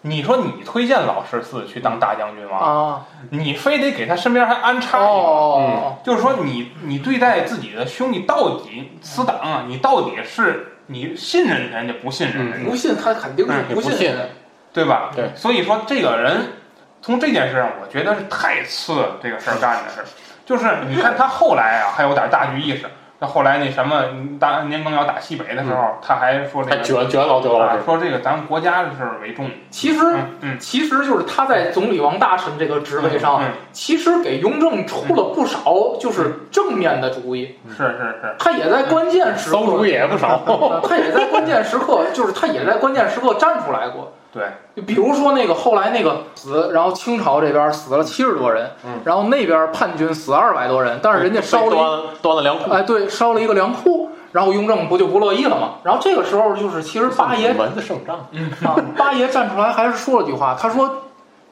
[0.02, 2.58] 你说你推荐老十四去当大将军吗？
[2.58, 14.30] 啊，你非得给他身边还安插一个，哦，就是说你你对待自己的兄弟到底死党啊，你到底是你信任人家不信任人家，不信他肯定是嗯不不信的，
[14.72, 15.12] 对吧？
[15.16, 15.32] 对。
[15.36, 16.54] 所以说这个人
[17.02, 20.06] 从这件事上，我觉得是太次这个事儿干的事儿，
[20.46, 22.90] 就是你看他后来啊还有点大局意识，
[23.22, 24.02] 那后来那什么
[24.40, 29.50] 打年羹尧打西北的时候，他还说这还个卷卷老丢啊了，说这个咱们国家的事儿为重。
[29.70, 40.42] 其实嗯嗯其实就是他在总理王大臣这个职位上，嗯其实给雍正出了不少就是正面的主意，是是是，他也在关键时刻馊主意也不少。
[40.46, 44.14] 呃 他也在关键时刻，就是他也在关键时刻站出来过。
[44.32, 44.44] 对，
[44.76, 55.76] 就比如说那个后来那个死，然后清朝这边死了七十多人，嗯然后那边叛军死二百多人，但是人家烧了一端端了粮库，哎，对，烧了一个粮库，然后雍正不就不乐意了吗？
[55.84, 58.18] 然后这个时候就是，其实八爷蚊子胜仗，
[58.64, 61.06] 啊，八爷站出来还是说了句话，他说：“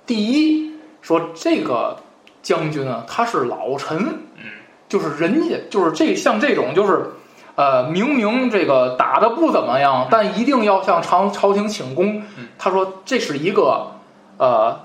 [0.06, 1.98] 第一，说这个
[2.44, 3.98] 将军啊，他是老臣，
[4.36, 4.44] 嗯，
[4.88, 7.10] 就是人家就是这像这种就是。”
[7.58, 12.47] 呃，明明这个打的不怎么样，但一定要向朝朝廷请功嗯。
[12.58, 13.92] 他说这是一个，
[14.38, 14.80] 呃，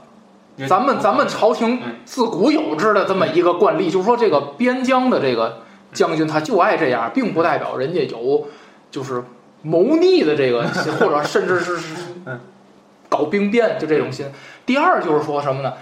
[0.69, 1.97] 咱们咱们朝廷嗯。
[2.05, 8.47] 自古有之的这么一个惯例，就是说这个边疆的这个将军他就爱这样，并不代表人家有
[8.91, 9.23] 就是
[9.63, 10.63] 谋逆的这个，
[11.01, 11.95] 或者甚至是 是
[12.27, 12.41] 嗯。
[13.09, 14.27] 搞兵变就这种心。
[14.65, 15.75] 第二就是说什么呢？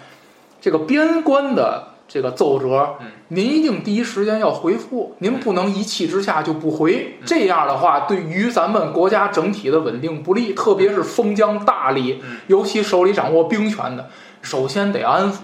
[0.60, 7.14] 这个边关的这个奏折嗯，您一定第一时间要回复，您不能一气之下就不回。
[7.20, 7.24] 嗯。
[7.24, 14.10] 这样的话，对于咱们国家整体的稳定不利，特别是封疆大吏嗯，尤其手里掌握兵权的，
[14.42, 15.36] 首先得安抚。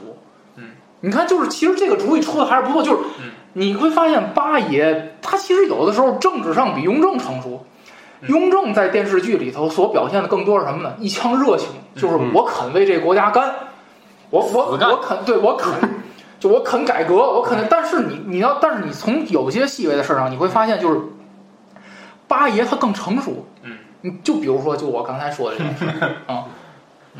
[0.56, 0.64] 嗯，
[1.02, 3.30] 你看，就是其实这个主意出的还是不错，就是嗯。
[3.52, 7.64] 你会发现八爷他其实有的时候政治上比雍正成熟。
[8.22, 8.28] 嗯。
[8.28, 10.92] 雍正在电视剧里头所表现的更多是什么呢？
[10.98, 13.54] 一腔热情，就是我肯为这国家干，
[14.30, 15.72] 我我我肯对我肯，
[16.46, 17.58] 就我肯改革，我肯。
[17.68, 21.00] 但是你你要，但是你从有些细微的事儿上，你会发现就是
[22.28, 23.46] 八爷他更成熟。
[23.62, 25.86] 嗯，你就比如说，就我刚才说的这件事
[26.26, 26.44] 啊，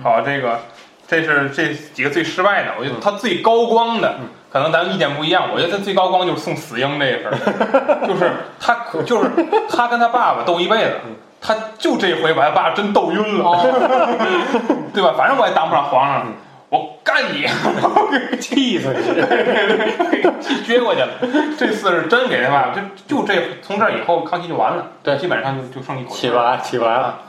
[0.03, 0.61] 好，这个
[1.09, 4.17] 这是这几个最失败的，我觉得他最高光的，
[4.53, 5.51] 可能咱们意见不一样。
[5.53, 9.31] 我觉得他最高光就是送死婴这一份儿， 就是他可就是
[9.69, 10.93] 他跟他爸爸斗一辈子，
[11.41, 13.67] 他就这回把他爸真斗晕了，
[14.95, 15.15] 对吧？
[15.17, 16.27] 反正我也当不上皇上，
[16.69, 17.47] 我干你，
[18.41, 19.03] 气死你！
[20.43, 21.09] 气撅过去了。
[21.57, 27.21] 这次是真给他爸爸，就就这从这以后，康熙就完了，对基本上就就剩一口气起不来，起不来了。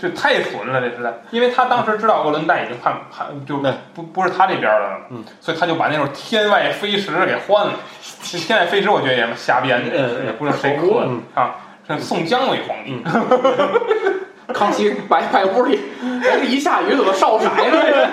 [0.00, 3.56] 这太损了，这实在，因为他当时知道鄂伦代已经判判，就
[3.94, 7.72] 不不是他这边的了，嗯，所以他就把那种天外飞石给换了。
[8.22, 11.56] 这天外飞石我觉得也瞎编的，嗯也不知道谁刻的嗯啊。
[11.88, 13.02] 这宋江为皇帝，
[14.54, 15.78] 康熙摆摆屋里，
[16.22, 18.08] 这，一下雨怎么烧色呢？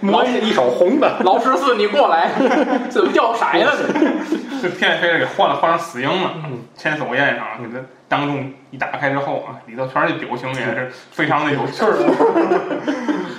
[0.00, 2.30] 磨一手红的，老十四，你过来，
[2.88, 3.72] 怎么掉色了？
[4.60, 6.34] 这天外飞石给换了，换成死婴了。
[6.76, 11.94] 千叟宴上给他当众一打开之后啊，里头全是表情，也是非常的有趣儿。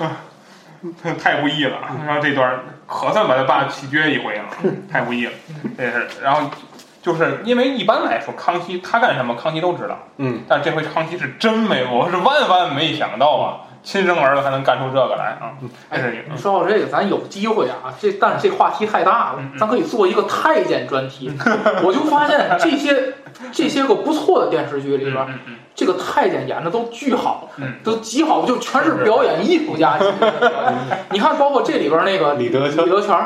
[1.22, 1.78] 太不易了，
[2.08, 4.46] 然后这段可算把他爸气撅一回了，
[4.90, 5.32] 太不易了，
[5.78, 6.08] 这是。
[6.24, 6.50] 然后
[7.02, 15.54] 就是因为一般来说，康熙他干什么，康熙都知道，嗯，但这回康熙是真没，我是万万没想到啊，亲生儿子还能干出这个来啊！
[15.92, 21.32] 这是一个说到这个，咱有机会啊，这但是这话题太大了咱可以做一个太监专题。
[21.84, 23.14] 我就发现这些
[23.52, 25.26] 这些个不错的电视剧里边，
[25.74, 30.74] 这个太监演的都巨好嗯，都极好，就全是表演艺术家级的。
[31.12, 32.86] 你看，包括这里边那个李德全。
[32.86, 33.18] 李德全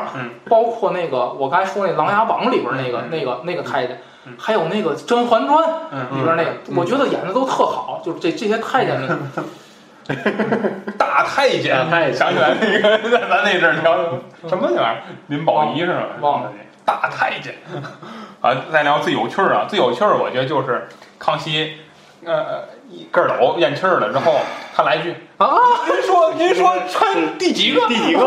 [0.48, 5.58] 包括那个我刚才说那《琅琊榜》里边那个嗯那个那个太监嗯，还有那个《甄嬛传》
[5.90, 6.76] 嗯里边那个，嗯。
[6.76, 9.18] 我觉得演的都特好，就是这这些太监们。
[10.98, 13.96] 大太监，大太监想起来那个在咱那阵儿聊
[14.48, 16.02] 什么那玩意儿，林保怡是吧？
[16.20, 16.52] 忘了
[16.84, 17.54] 大太监。
[18.40, 20.86] 啊，再聊最有趣儿啊，最有趣儿，我觉得就是
[21.18, 21.78] 康熙，
[22.26, 24.34] 呃，一个儿斗咽气儿了之后，
[24.76, 25.48] 他来一句啊，
[25.86, 27.86] 您说您说穿第几个？
[27.88, 28.20] 第几个？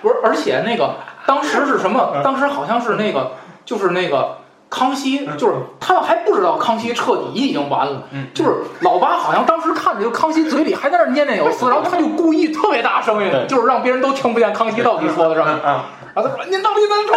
[0.00, 0.94] 不是，而且那个
[1.26, 2.20] 当时是什么？
[2.22, 3.32] 当时好像是那个，
[3.64, 8.02] 就是那个康熙，就是他们还不知道康熙彻底已经完了。
[8.12, 15.50] 嗯就是老八好像当时看着就康熙嘴里还在那儿念念有词，然后他就故意特别大声音，对就是让别人都听不见康熙到底说的什么。
[15.50, 17.16] 啊，然后他说：“您到底怎么说？”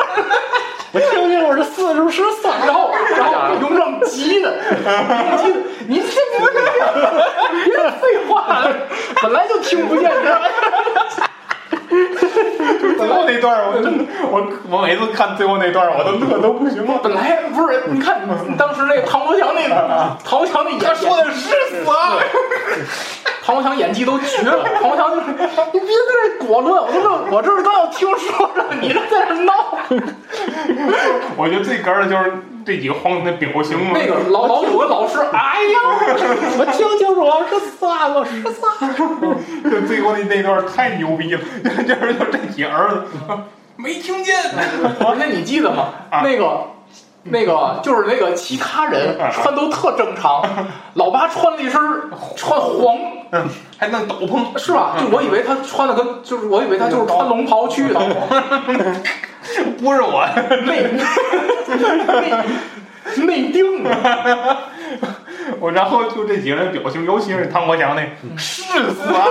[0.91, 4.51] 我听听我是四十十三，然后，然后雍正急的，
[5.37, 6.09] 急的，你听
[6.39, 6.63] 不见，
[7.65, 8.65] 别废话，
[9.21, 10.11] 本来就听不见，
[12.97, 16.99] 最后那段儿我真的， 我我每次看最后那段儿我都乐都不行了。
[17.03, 18.21] 本来不是，你看
[18.57, 22.17] 当时那个唐国强那个唐国强那演他说的是死啊！
[23.43, 25.27] 唐国强演技都绝了， 唐国强就是
[25.73, 29.53] 你别在这裹论，我都乐，我这是刚要听说着，你这在这闹。
[31.35, 32.33] 我觉得最哏的就是
[32.69, 33.93] 这几个皇子的表情嘛。
[33.95, 35.79] 那个老老有个老师，哎呀，
[36.59, 39.71] 我听清楚了，是三个，是三个。
[39.71, 43.01] 就最后那那段太牛逼了， 就是就这几个儿子
[43.75, 44.35] 没听见。
[45.17, 45.87] 那你记得吗？
[46.11, 46.61] 啊那个
[47.23, 50.43] 那个就是那个其他人穿都特正常，
[50.93, 51.81] 老八穿了一身
[52.35, 52.97] 穿黄，
[53.77, 54.95] 还弄斗篷，是吧？
[54.99, 57.99] 就我以为他穿的跟就是我以为他就是穿龙袍去的，
[59.79, 60.25] 不是我，
[60.65, 60.83] 内
[62.21, 63.89] 内内定的。
[65.59, 68.03] 我然后就这几个人表情，尤其是唐国强那
[68.37, 69.25] 是死啊，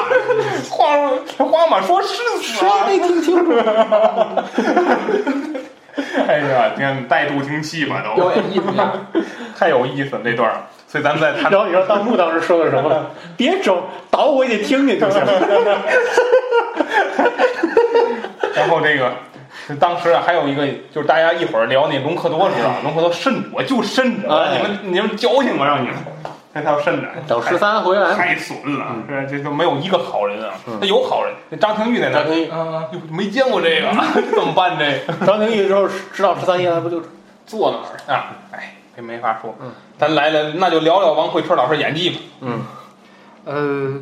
[0.69, 1.17] 皇
[1.49, 2.09] 皇马说是
[2.43, 3.53] 死啊，没听清楚？
[6.27, 8.93] 哎呀，天，带助听器吧都，表演艺术家，
[9.57, 10.57] 太有意思了这段儿，
[10.89, 13.11] 所以咱们再谈然后你说弹幕当时说的什么了？
[13.37, 15.23] 别整，倒回去听听就行。
[18.55, 19.13] 然后这个，
[19.77, 25.97] 当时啊，还有一个就是大家一会儿聊那隆科多知道，隆科多慎，我就慎着，哎你们你们矫情我让你们，
[26.53, 33.91] 那他要慎着，等十三回来，太损了，这这就没有一个好人啊，那有好人，那张廷玉在那儿，张廷玉，嗯，哟没见过这个，
[34.35, 37.03] 怎么办这个 张廷玉之后知道十三爷不就
[37.47, 38.17] 坐那儿？
[38.19, 38.37] 啊？
[38.53, 42.19] 哎，这没法说嗯，咱来了，那就聊聊王慧春老师演技吧。
[42.41, 42.61] 嗯，
[43.45, 44.01] 呃，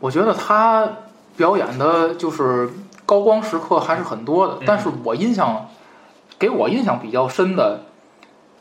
[0.00, 0.88] 我觉得他
[1.36, 2.68] 表演的就是
[3.06, 5.68] 高光时刻还是很多的，嗯但是我印象
[6.38, 7.80] 给我印象比较深的，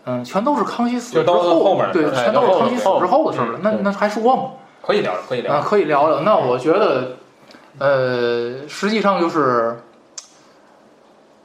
[0.06, 3.60] 嗯，全都是康熙死之后面对，全都是康熙死之后的事儿了。
[3.62, 4.44] 那嗯那还说吗？
[4.82, 5.64] 可以聊聊，可以聊啊，聊。
[5.64, 6.20] 可以聊聊。
[6.22, 7.18] 那我觉得，
[7.80, 9.80] 呃，实际上就是，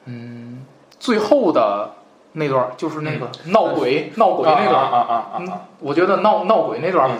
[0.04, 0.64] 嗯，
[0.98, 1.90] 最后的
[2.32, 5.60] 那段儿就是那个闹鬼、闹鬼那段儿，啊啊啊！
[5.80, 7.10] 我觉得闹闹鬼那段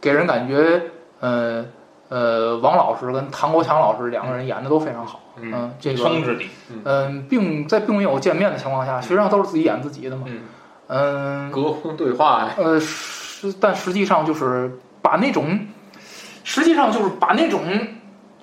[0.00, 0.82] 给人感觉，
[1.20, 1.64] 呃
[2.10, 5.20] 呃，王老师跟唐国强老师两个人演的都非常好。
[5.36, 6.50] 嗯，嗯，这个生之地，
[6.84, 10.24] 嗯，并在并没有见面的情况下，实际上都是自己演自己的嘛。
[10.26, 10.40] 嗯
[10.88, 15.60] 嗯，隔空对话呀，呃，实但实际上就是把那种，
[16.42, 17.62] 实际上就是把那种，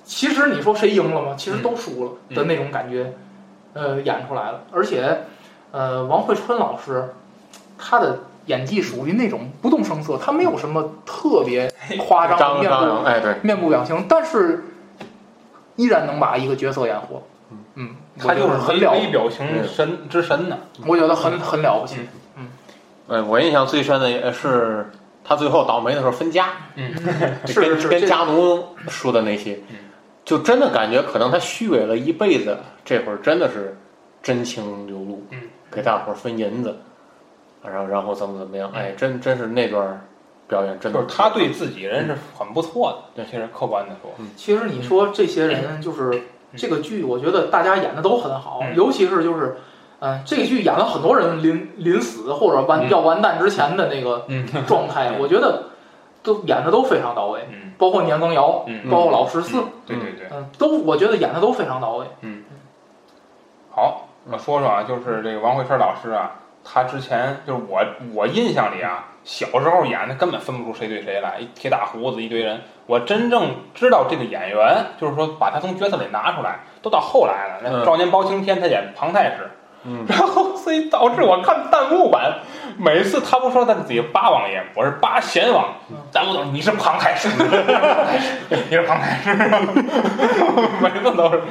[0.02, 1.34] 其实你说谁赢了吗？
[1.36, 3.12] 其实都输了嗯的那种感觉，
[3.74, 4.62] 呃，演出来了。
[4.72, 5.24] 而且，
[5.72, 7.10] 呃，王慧春老师，
[7.76, 11.72] 他的演技属于那种不动声色，他没有什么特别
[12.06, 14.64] 夸张的面部哎，对，面部表情，但是
[15.76, 17.22] 依然能把一个角色演活。
[17.76, 20.58] 嗯，他就是很了，微表情神之神呢。
[20.84, 21.96] 我觉得很很了不起。
[22.36, 22.48] 嗯
[23.08, 24.90] 哎，我印象最深的也是
[25.24, 26.92] 他最后倒霉的时候分家， 嗯，
[27.46, 29.76] 是跟跟是这家奴说的那些嗯，
[30.24, 33.78] 就真的感觉可能他虚伪了一辈子，这会儿真的是
[34.22, 36.76] 真情流露，嗯，给大伙儿分银子，
[37.62, 40.06] 然后然后怎么怎么样，哎，真真是那段
[40.46, 46.22] 表演真的就是他对自己人是很不错的，对其实客观的说，其实你说这些人，就是
[46.56, 48.74] 这个剧，我觉得大家演的都很好，嗯。
[48.74, 49.56] 尤其是就是，
[50.00, 52.88] 嗯、这个剧演了很多人临临死或者完嗯。
[52.88, 54.46] 要完蛋之前的那个嗯。
[54.66, 55.64] 状态，我觉得
[56.22, 57.72] 都演的都非常到位，嗯。
[57.76, 60.26] 包括年羹尧，嗯，包括老十四，对对对。
[60.32, 62.06] 嗯，都我觉得演的都非常到位。
[63.70, 66.32] 好，我说说啊，就是这个王慧春老师啊，
[66.70, 67.80] 他之前就是我
[68.12, 72.60] 我印象里啊，小时候演的根本分不出谁对谁来，一铁大胡子一堆人。
[72.86, 77.60] 我真正知道这个演员，就是说把他从角色里拿出来，都到后来了。
[77.62, 79.50] 那嗯《少年包青天》他演庞太师，
[79.84, 82.38] 嗯然后所以导致我看弹幕版，
[82.78, 85.74] 每次他不说他自己八王爷，我是八贤王，
[86.12, 87.28] 弹幕都是你是庞太师，
[88.70, 89.34] 你是庞太师，
[90.80, 91.42] 每次都是。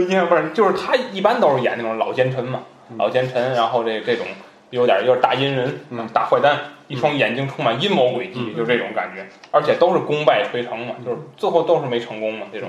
[0.00, 2.60] 印象不是，就是他一般都是演那种老奸臣嘛，
[2.96, 4.26] 老奸臣，然后这这种
[4.72, 6.58] 有点有点大阴人，嗯大坏蛋，
[6.88, 12.68] 一双眼睛充满阴谋诡计，就这种感觉，而且都是功败垂成嘛，就是最后都是没成功嘛，这种，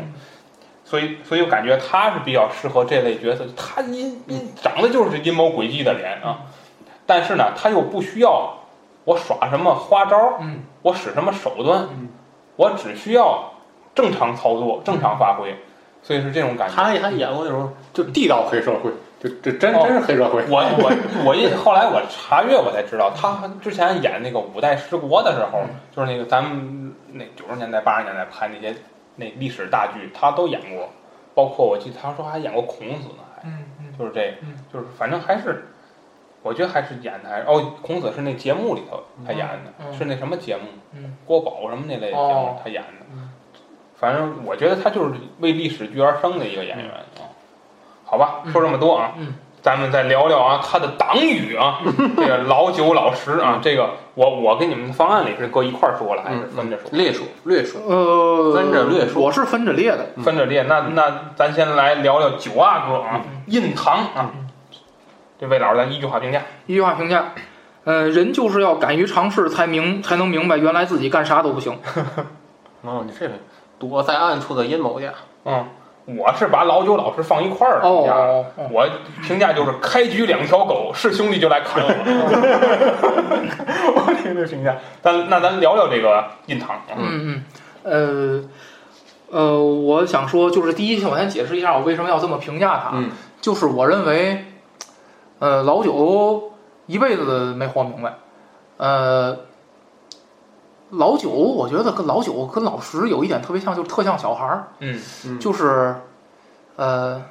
[0.86, 6.42] 所以所以我感觉他是比较适合这类角色，他阴阴长得就是阴谋诡计的脸啊，
[7.08, 8.60] 但是呢，他又不需要
[9.04, 12.10] 我耍什么花招，嗯，我使什么手段，嗯。
[12.56, 13.52] 我只需要
[13.96, 15.56] 正常操作、正常发挥，
[16.04, 16.76] 所以是这种感觉。
[16.76, 18.92] 他他演过那种就地道黑社会，
[19.24, 20.44] 就这真哦真是黑社会。
[20.50, 25.62] 我我我一后来我查阅我才知道，他之前演那个五代十国的时候，
[25.96, 28.76] 就是那个咱们那九十年代八十年代拍那些
[29.16, 30.90] 那历史大剧，他都演过，
[31.34, 34.34] 包括我记得他说还演过孔子呢，还嗯嗯就是这
[34.74, 35.64] 就是反正还是，
[36.42, 43.30] 我觉得还是演的还是哦，孔子是那节目里头他演的，嗯是那什么节目，嗯国宝什么那类的节目哦他演的嗯，
[43.96, 47.32] 反正我觉得他就是为历史剧而生的一个演员啊。
[48.14, 49.34] 好吧，说这么多啊，嗯。
[49.60, 51.80] 咱们再聊聊啊他的党羽啊，
[52.18, 56.90] 这个老九老十啊，这个我我跟你们的方案里是搁一块儿说了，还是分着说？
[56.92, 60.06] 略说略说，呃，分着略说我是分着列的。
[60.22, 64.32] 分着列，那那咱先来聊聊九阿哥啊，印堂啊，
[65.40, 67.34] 这魏老师咱一句话评价，一句话评价，
[67.86, 71.80] 呃，人就是要敢于尝试，才明才能明白原来自己干啥都不行。
[72.84, 73.36] 哦，你这个
[73.80, 75.14] 躲在暗处的阴谋家，
[75.46, 75.66] 嗯，
[76.06, 78.16] 我是把老九老师放一块儿评价
[78.72, 78.88] 我
[79.22, 81.90] 评价就是开局两条狗，是兄弟就来砍我。
[83.96, 86.82] 我听这评价，咱那咱聊聊这个印堂。
[86.98, 87.44] 嗯
[87.84, 88.50] 嗯，
[89.32, 93.10] 呃呃，我想说，就是第一，我先解释一下我为什么要这么评价他，嗯
[93.42, 94.46] 就是我认为，
[95.40, 96.52] 呃，老九
[96.86, 98.14] 一辈子没活明白，
[98.78, 99.38] 呃，
[100.98, 105.00] 老九，我觉得跟老九跟老十有一点特别像，就是特像小孩儿，嗯
[105.40, 105.96] 就是，
[106.76, 107.22] 呃，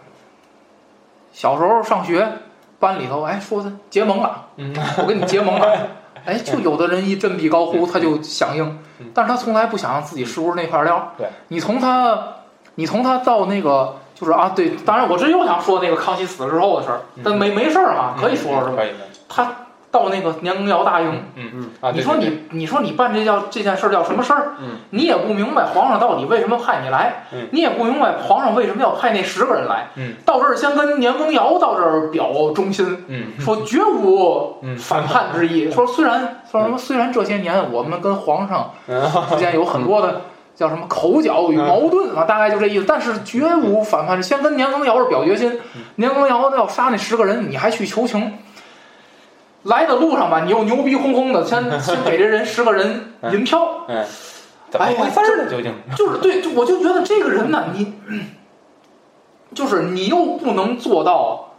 [1.33, 2.29] 小时候上学，
[2.79, 5.89] 班里头，哎，说他结盟了，嗯，我跟你结盟了，
[6.25, 11.13] 哎，就有的人一振臂高呼，他就响应嗯，但是他从来不想自己是不是那块料。
[11.17, 12.19] 对，你从他，
[12.77, 18.77] 你从他到那个，就是啊，对，当然我这又想说那个康熙死了之后的事儿，但没没事儿嘛，可以说说是吧？
[18.77, 18.99] 可以的。
[19.29, 19.51] 他
[19.93, 24.55] 到那个年羹尧大营，嗯嗯啊，你说你你说你办这叫这件事儿叫什么事儿？
[24.59, 29.87] 嗯你也不明白皇上到底为什么派你来，嗯你也不明白皇上为什么要派那十个人来。
[29.97, 35.71] 嗯到这儿先跟年羹尧到这儿表忠心，嗯说绝无嗯反叛之意。
[35.71, 40.23] 说虽然说什么虽然这些年我们跟皇上嗯之间有很多的。
[40.55, 42.25] 叫什么口角与矛盾啊？
[42.25, 44.23] 大概就这意思，但是绝无反叛。
[44.23, 48.31] 先跟年羹尧是表决心，嗯年羹尧要杀那十个人，你还去求情？
[49.65, 54.05] 来的路上吧，你又牛逼哄哄的，先 先给这人十个人银票，嗯，
[54.71, 55.51] 怎么哎呀回事儿呢？
[55.51, 55.75] 究竟？
[55.97, 57.93] 就是对，就我就觉得这个人呢，你
[59.55, 61.55] 就是你又不能做到，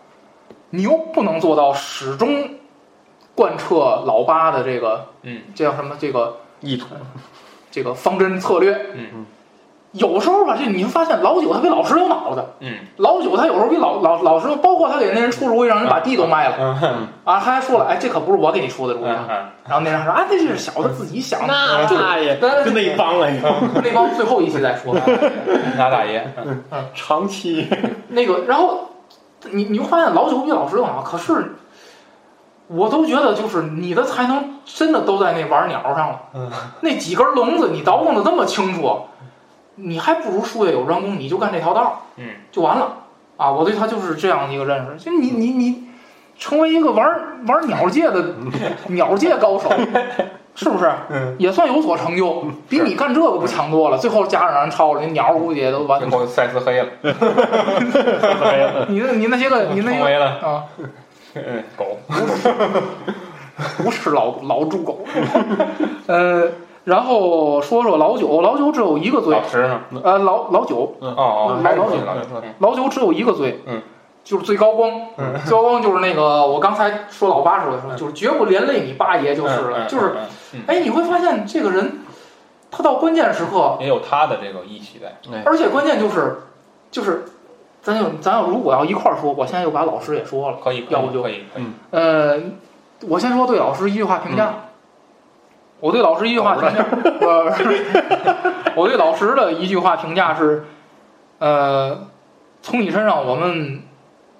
[0.71, 2.49] 你又不能做到始终
[3.35, 5.95] 贯彻老八的这个，嗯，这叫什么？
[5.99, 6.87] 这个意图
[7.71, 8.73] 这个方针策略。
[8.95, 9.25] 嗯
[9.93, 12.73] 有时候吧，这你会发现老九他比老十有脑子，嗯。
[12.97, 16.55] 老九他有时候比老老老十，包括他给那人出主意，让人把地都卖了。
[16.59, 19.25] 嗯啊，他还说了，哎，这可不是我给你出的主意啊。
[19.29, 19.35] 嗯
[19.65, 23.29] 然后那人还说，啊，这是小子自己想的，那大爷那就那一帮了，
[23.81, 24.93] 那帮最后一期再说。
[25.77, 26.27] 那大爷，
[26.93, 27.69] 长期。
[28.09, 28.89] 那个，然后
[29.51, 31.55] 你你会发现老九比老十有脑，可是
[32.67, 36.19] 我都觉得就是你的才能真的都在那玩鸟上了。
[36.81, 38.99] 那几根笼子你倒腾的这么清楚，
[39.75, 42.97] 你还不如术业有专攻，你就干这条道，嗯，就完了
[43.37, 43.51] 啊！
[43.51, 45.83] 我对他就是这样的一个认识，就你你你
[46.37, 47.05] 成为一个玩
[47.47, 48.35] 玩鸟界的
[48.89, 49.69] 鸟界高手。
[50.55, 50.87] 是不是？
[51.09, 53.97] 嗯，也算有所成就，比你干这个不强多了。
[53.97, 56.07] 最后加上让人超了，那鸟估计也都完最。
[56.07, 56.87] 后赛斯黑了，
[58.87, 60.63] 你那你那些个你那个成为了啊，
[61.33, 61.97] 嗯狗，
[63.77, 65.03] 不是老老猪狗。
[66.05, 66.47] 呃，
[66.83, 69.33] 然后说说老九，老九只有一个罪。
[69.33, 69.81] 老，十呢？
[70.03, 71.95] 呃，老老九，哦哦，还是老九。
[72.05, 72.27] 老九，
[72.59, 73.81] 老九只有一个罪，嗯，
[74.23, 74.91] 就是最高光。
[75.45, 80.13] 最高光就是那个我刚才说老八说的时候，就是绝不连累你八爷就是了，就是，
[80.67, 81.99] 哎，你会发现这个人，
[82.69, 85.15] 他到关键时刻，也有他的这个义气在。
[85.45, 86.41] 而且关键就是，
[86.91, 87.23] 就是，
[87.81, 91.73] 咱有咱要如果要一块儿说，我现在又把老师也说了，可以，要不就可以，嗯。
[91.91, 92.41] 呃，
[93.07, 94.53] 我先说对老师一句话评价。
[95.83, 96.85] 我对老师一句话评价，
[97.19, 97.51] 我
[98.73, 100.63] 我对老师的一句话评价是，
[101.39, 102.07] 呃，
[102.61, 103.81] 从你身上我们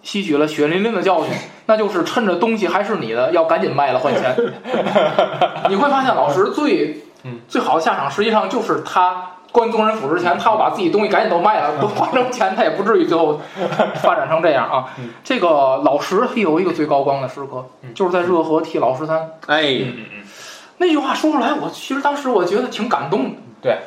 [0.02, 1.34] 吸取了血淋淋的教训，
[1.66, 4.34] 那就是趁着东西还是你的，要赶紧卖了换钱。
[5.68, 13.42] 你会发现老师最嗯最好的下场，实际上就是他关宗人府之前，他要把自己东西赶紧都卖了，都换成钱，他也不至于最后
[13.96, 14.86] 发展成这样啊。
[14.98, 20.24] 嗯这个老石他有一个最高光的时刻，就是在热河替老十三哎，嗯，
[20.78, 23.32] 那句话说出来，我其实当时我觉得挺感动的。
[23.62, 23.80] 对，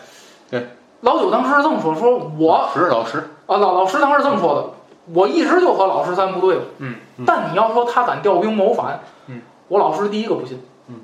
[0.51, 0.68] 对，
[1.01, 4.70] 老九当时是这么说，说我是老师，啊老老十当时这么说的，
[5.12, 10.95] 我一直就和老十三不对付，嗯，但你要说他敢调兵谋反，嗯，我老师第一个不信，嗯，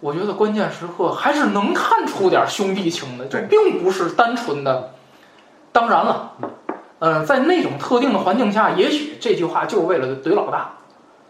[0.00, 3.46] 我觉得关键时刻还是能看出点兄弟情的，就对。
[3.48, 4.90] 并不是单纯的。
[5.72, 6.32] 当然了，
[6.98, 10.70] 嗯、在那种特定的环境下，也许这句话就是为了怼老大，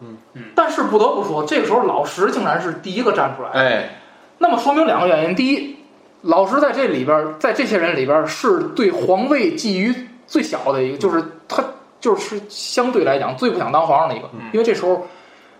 [0.03, 0.17] 嗯。
[0.33, 3.89] 嗯，但是不得不说，这个时候老石竟然是第一个站出来，哎，
[4.37, 5.77] 那么说明两个原因：第一，
[6.21, 9.95] 老石在这里边，在这些人里边是对皇位觊觎
[10.27, 11.63] 最小的一个，就是他
[11.99, 14.41] 就是相对来讲最不想当皇上的一个，嗯。
[14.51, 15.05] 因为这时候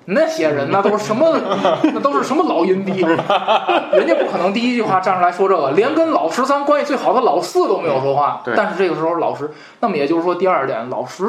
[0.05, 1.39] 那些人那都是什么，
[1.93, 2.99] 那都是什么老阴逼，
[3.93, 8.41] 人家不可能第一句话站出来说这个，连跟老十三关系最好的老四都没有说话。
[8.43, 8.53] 对。
[8.57, 11.23] 但是这个时候老石，那么也就是说第二点，老石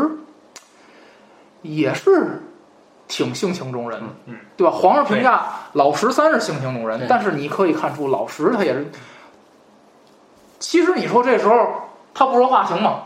[1.63, 2.43] 也是
[3.07, 4.73] 挺性情中人的，嗯，对吧？
[4.73, 8.91] 皇上评价老十三是性情中人，但是你可以看出老十他也是。
[10.59, 11.55] 其实你说这时候
[12.15, 13.03] 他不说话行吗？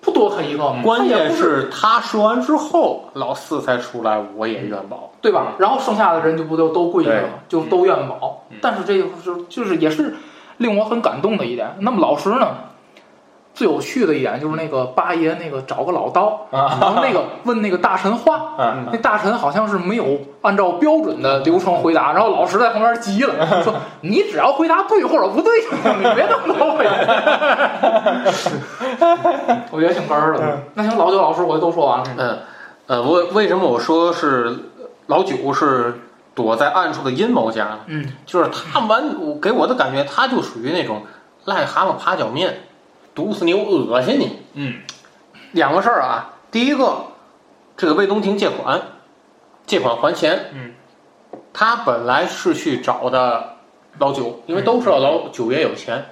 [0.00, 0.80] 不多他一个吗？
[0.82, 5.10] 关键不是是他说完之后，老四才出来，我也愿保。
[5.20, 5.54] 对吧？
[5.58, 7.28] 然后剩下的人就不都都跪下了？
[7.48, 8.58] 就都愿保嗯。
[8.62, 10.14] 但是这个是就是也是
[10.58, 11.74] 令我很感动的一点。
[11.80, 12.54] 那么老十呢，
[13.58, 25.52] 最有趣的一点就是那个八爷那个找个老刀，啊然后那个问那个大臣话，嗯那大臣好像是没有按照标准的流程回答，然后老师在旁边急了，说 你只要回答对或者不对，
[25.96, 26.92] 你别那么多回答。
[29.72, 30.58] 我觉得挺哏儿的。
[30.74, 32.04] 那行，老九老师我就都说完了。
[32.16, 32.38] 嗯，
[32.86, 34.56] 呃，为为什么我说是
[35.08, 36.00] 老九是
[36.32, 37.78] 躲在暗处的阴谋家呢？
[37.86, 41.02] 嗯，就是他完，我给我的感觉，他就属于那种
[41.46, 42.67] 癞蛤蟆爬脚面，
[43.18, 44.38] 毒死你，我恶心你。
[44.54, 44.74] 嗯，
[45.50, 47.06] 两个事儿啊，第一个，
[47.76, 48.80] 这个魏东亭借款，
[49.66, 50.46] 借款还钱。
[50.52, 50.72] 嗯，
[51.52, 53.56] 他本来是去找的
[53.98, 56.06] 老九，因为都知道老九爷有钱，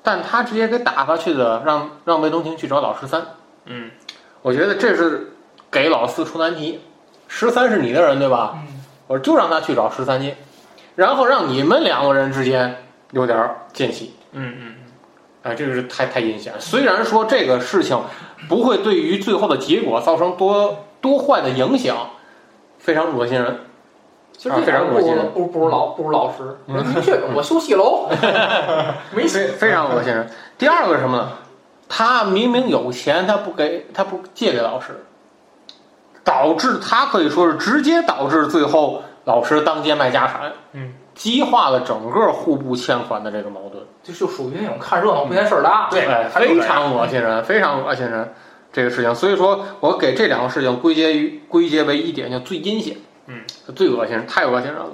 [0.00, 3.20] 但他直接给打发去的，让让魏东亭去找老十三。
[3.64, 3.90] 嗯，
[4.42, 5.32] 我觉得这是
[5.72, 6.80] 给老四出难题。
[7.26, 8.52] 十三是你的人对吧？
[8.54, 10.34] 嗯我就让他去找十三去，
[10.94, 14.14] 然后让你们两个人之间有点儿间隙。
[14.30, 14.71] 嗯嗯
[15.42, 16.52] 哎，这个是太太阴险。
[16.58, 18.00] 虽然说这个事情
[18.48, 21.96] 不会对于最后的结果造成多多坏的影响，
[22.78, 23.60] 非常恶心人。
[24.36, 28.08] 其实这点不如不如不如老不如老师，人明确我修戏楼，
[29.12, 30.28] 没非非常恶心人。
[30.58, 31.32] 第二个是什么呢？
[31.88, 35.04] 他明明有钱，他不给，他不借给老师，
[36.24, 43.84] 导致他可以说是直接导致最后老师当街卖家产，嗯，激化了整个互不欠款的这个矛盾。
[44.02, 45.88] 这就属于那种看热闹不嫌事儿大。
[45.90, 48.34] 对非常恶心人，非常恶心人。
[48.74, 52.96] 这个事情，所以说我给这两个事情归结于归结为一点，叫最阴险，
[53.26, 53.42] 嗯，
[53.76, 54.88] 最恶心人，太恶心人了。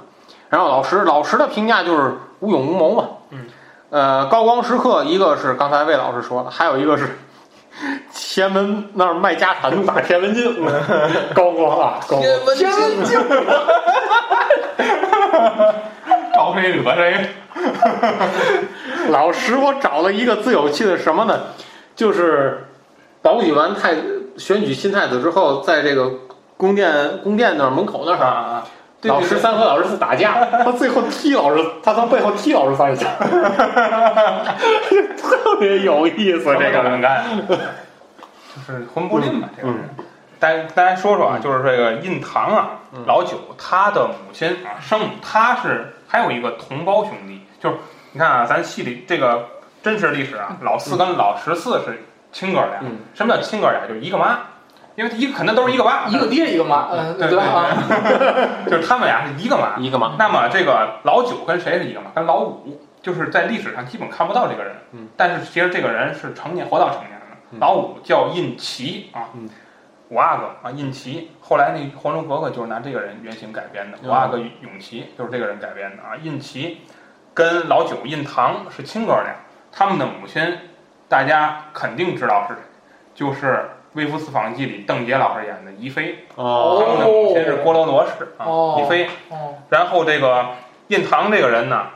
[0.49, 3.45] 然后老师老师的评价就是无勇无谋嘛，嗯，
[3.89, 7.17] 呃，高光时刻，一个是刚才魏老师说的，还有一个是
[8.11, 10.55] 前门那儿卖家产打天文镜，
[11.33, 12.21] 高光啊，高光。
[12.21, 13.19] 天文镜，
[16.33, 17.29] 招谁惹谁？
[19.09, 21.39] 老师，我找了一个最有趣的什么呢？
[21.95, 22.65] 就是
[23.21, 23.93] 保举完太
[24.37, 26.09] 选举新太子之后，在这个
[26.55, 28.61] 宫殿宫殿那儿门口那儿，
[29.03, 33.07] 老十三和老十四打架， 他最后踢老师，他从背后踢老十三一下，
[35.17, 36.45] 特别有意思。
[36.57, 37.55] 这个人，能干，就
[38.65, 39.99] 是混不吝嘛，这个人但。
[40.39, 47.75] 大大家说说啊，就是这个印堂啊，嗯老九他的母亲啊，生母他是还有一个同胞兄弟，就是
[48.11, 49.45] 你看啊，咱戏里这个
[49.83, 52.79] 真实历史啊，老四跟老十四是亲哥俩。
[52.81, 53.81] 嗯什么叫亲哥俩？
[53.87, 54.39] 就是一个妈，
[54.99, 57.45] 因为一个肯定都是一个妈，一个爹一个妈，嗯，对对吧？
[57.45, 57.71] 啊，
[58.67, 59.77] 就是他们俩是一个妈。
[59.77, 62.11] 一个妈，那么这个老九跟谁是一个妈？
[62.13, 64.75] 跟老五，就是在历史上基本看不到这个人。
[64.91, 67.15] 嗯，但是其实这个人是成年，活到成年了。
[67.51, 69.49] 嗯老五叫印奇啊，嗯，
[70.09, 71.31] 五阿哥啊，印奇。
[71.39, 76.17] 后来那《还珠格格》就是拿这个人原型改编的，嗯五阿哥永琪就是这个人改编的啊。
[76.21, 76.81] 印奇
[77.33, 79.33] 跟老九印堂是亲哥俩，
[79.71, 80.59] 他们的母亲
[81.07, 82.61] 大家肯定知道是谁，
[83.15, 83.47] 就是
[83.93, 88.27] 《微服私访记》里邓婕老师演的宜妃，他哦，们的母亲是郭罗罗氏
[88.81, 89.09] 宜妃。
[89.29, 90.45] 哦，然后这个
[90.87, 91.87] 印堂这个人呢，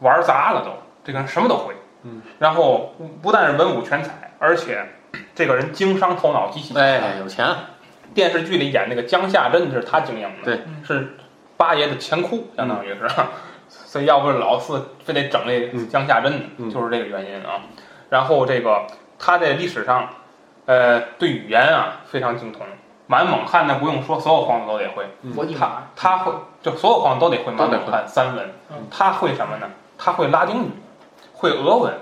[0.00, 0.70] 玩砸了都，
[1.04, 1.74] 这个人什么都会。
[2.02, 2.22] 嗯。
[2.38, 4.84] 然后不不但是文武全才，而且
[5.34, 6.82] 这个人经商头脑极其强。
[6.82, 7.46] 哎，有钱，
[8.14, 11.16] 电视剧里演那个江夏镇是他经营的，对，是
[11.56, 13.08] 八爷的钱库，相当于是。
[13.68, 16.40] 所以要不是老四非得整这嗯江夏镇
[16.72, 17.60] 就是这个原因啊。
[18.08, 18.86] 然后这个
[19.18, 20.08] 他在历史上，
[20.68, 22.60] 呃，对语言啊非常精通，
[23.06, 25.06] 满蒙汉那不用说，所有皇子都得会。
[25.58, 29.66] 他他会就所有皇子都得会满蒙汉三文嗯，他会什么呢？
[29.96, 30.70] 他会拉丁语，
[31.32, 31.94] 会俄文，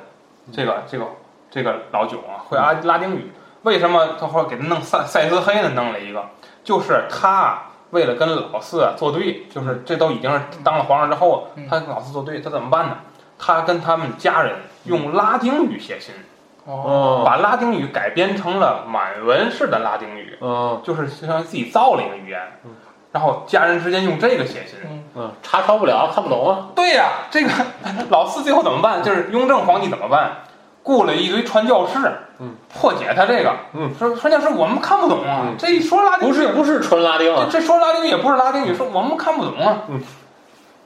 [0.52, 1.06] 这个这个
[1.48, 3.30] 这个老九啊会拉拉丁语。
[3.62, 5.70] 为什么他会给他弄赛赛斯黑呢？
[5.76, 6.24] 弄了一个，
[6.64, 12.96] 就是他为了跟老四作对，就是这都已经是当了皇上之后嗯，他跟老四作对，他怎么办呢？
[13.38, 14.56] 他跟他们家人
[14.86, 16.14] 用拉丁语写信，
[16.66, 20.36] 哦，哦，把拉丁语改编成了满文式的拉丁语。
[20.40, 22.70] 嗯就是相当于自己造了一个语言嗯，
[23.12, 24.78] 然后家人之间用这个写信。
[25.14, 27.50] 嗯，查抄不了，看不懂啊，对呀、这个
[28.10, 29.02] 老四最后怎么办？
[29.02, 30.32] 就是雍正皇帝怎么办？
[30.82, 31.98] 雇了一堆传教士，
[32.38, 35.56] 嗯，破解他这个，嗯，说传教士我们看不懂啊，嗯。
[35.58, 39.78] 这一说拉丁语不是不是纯拉丁啊，这说拉丁语也不是拉丁语，说我们看不懂啊。
[39.88, 40.00] 嗯，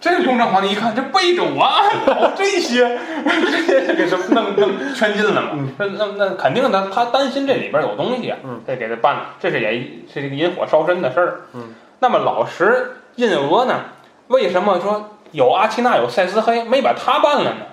[0.00, 5.50] 这个雍正皇帝一看，这背着我啊搞这些，这些给什么弄弄圈禁了嘛？
[5.52, 9.72] 嗯那那那肯定的，他担心这里边有东西，嗯，得给他办了，这是也
[10.12, 11.40] 是这个引火烧身的事儿。
[11.52, 13.74] 嗯，那么老实印俄呢？
[14.28, 17.66] 为什么说有阿奇纳有塞斯黑没把他办了呢？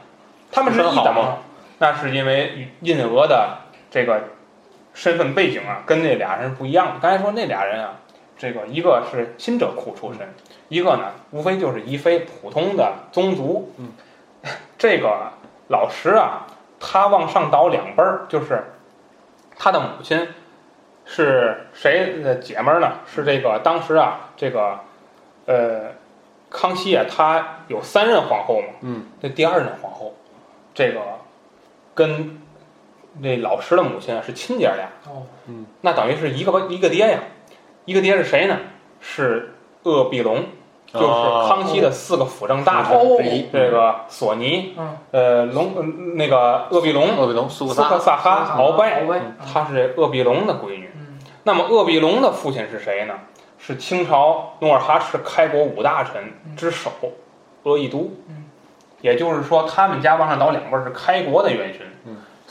[0.52, 1.38] 他们是一党吗，
[1.80, 3.60] 那是因为印俄的
[3.90, 4.22] 这个
[4.94, 6.98] 身份背景啊，跟那俩人不一样。
[7.02, 7.92] 刚才说那俩人啊，
[8.38, 10.28] 这个一个是新者库出身，
[10.70, 13.74] 一个呢无非就是一非普通的宗族。
[13.78, 13.92] 嗯，
[14.78, 15.32] 这个
[15.70, 16.48] 老石啊，
[16.80, 18.64] 他往上倒两辈儿，就是
[19.58, 20.28] 他的母亲
[21.06, 22.94] 是谁的姐们儿呢？
[23.06, 24.80] 是这个当时啊，这个
[25.46, 25.92] 呃，
[26.50, 30.14] 康熙啊，他有三任皇后嘛，嗯，这第二任皇后，
[30.74, 31.02] 这个
[31.96, 32.40] 跟
[33.20, 35.24] 那老石的母亲啊是亲姐俩，哦，
[35.82, 37.20] 那等于是一个一个爹呀，
[37.86, 38.60] 一个爹是谁呢？
[39.00, 39.54] 是
[39.84, 40.44] 鄂必龙，
[40.94, 41.06] 就是
[41.48, 43.18] 康熙的四个辅政大臣哦。
[43.22, 45.84] 之一，这个索尼，嗯，呃，龙呃
[46.16, 50.90] 那个鄂必龙，鄂必龙、苏克萨，哈、鳌拜，鳌拜，她是这鄂必龙的闺女。
[50.96, 53.14] 嗯，那么鄂必龙的父亲是谁呢？
[53.60, 56.92] 是清朝努尔哈赤开国五大臣之首
[57.64, 58.12] 鄂亦都。
[58.30, 58.46] 嗯。
[59.02, 61.82] 也就是说，他们家往上倒两辈是开国的元勋。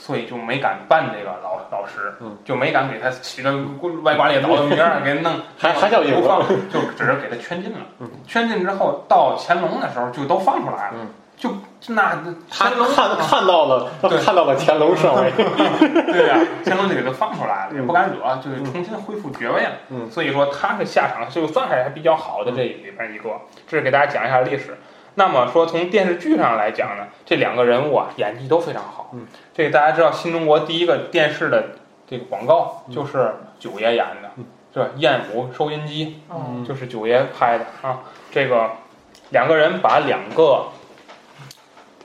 [0.07, 3.51] 嗯，所以就没敢办这个老老师，嗯，就没敢给他起个
[4.03, 6.41] 歪瓜裂枣的名儿，给弄 还还叫不放，
[6.71, 7.77] 就只是给他圈禁了。
[7.99, 10.93] 嗯，圈禁之后，到乾隆的时候就都放出来了。
[10.95, 11.51] 嗯，就
[11.93, 12.17] 那
[12.49, 12.77] 他看
[13.17, 13.91] 看到了，
[14.23, 15.31] 看到了乾隆上位，
[16.11, 19.71] 对呀、乾隆就给他放出来了，也不敢惹，就是重新恢复爵位了。
[19.89, 23.29] 嗯所以说他是下场就算是还比较好的这里边一个，
[23.67, 24.77] 这是给大家讲一下历史。
[25.17, 29.09] 那么说从电视剧上来讲呢，这两个人物啊演技都非常好。
[29.13, 31.69] 嗯，这个大家知道，新中国第一个电视的
[32.07, 34.89] 这个广告就是九爷演的，嗯是吧？
[34.97, 38.01] 燕舞收音机嗯，就是九爷拍的啊。
[38.29, 38.69] 这个
[39.31, 40.67] 两个人把两个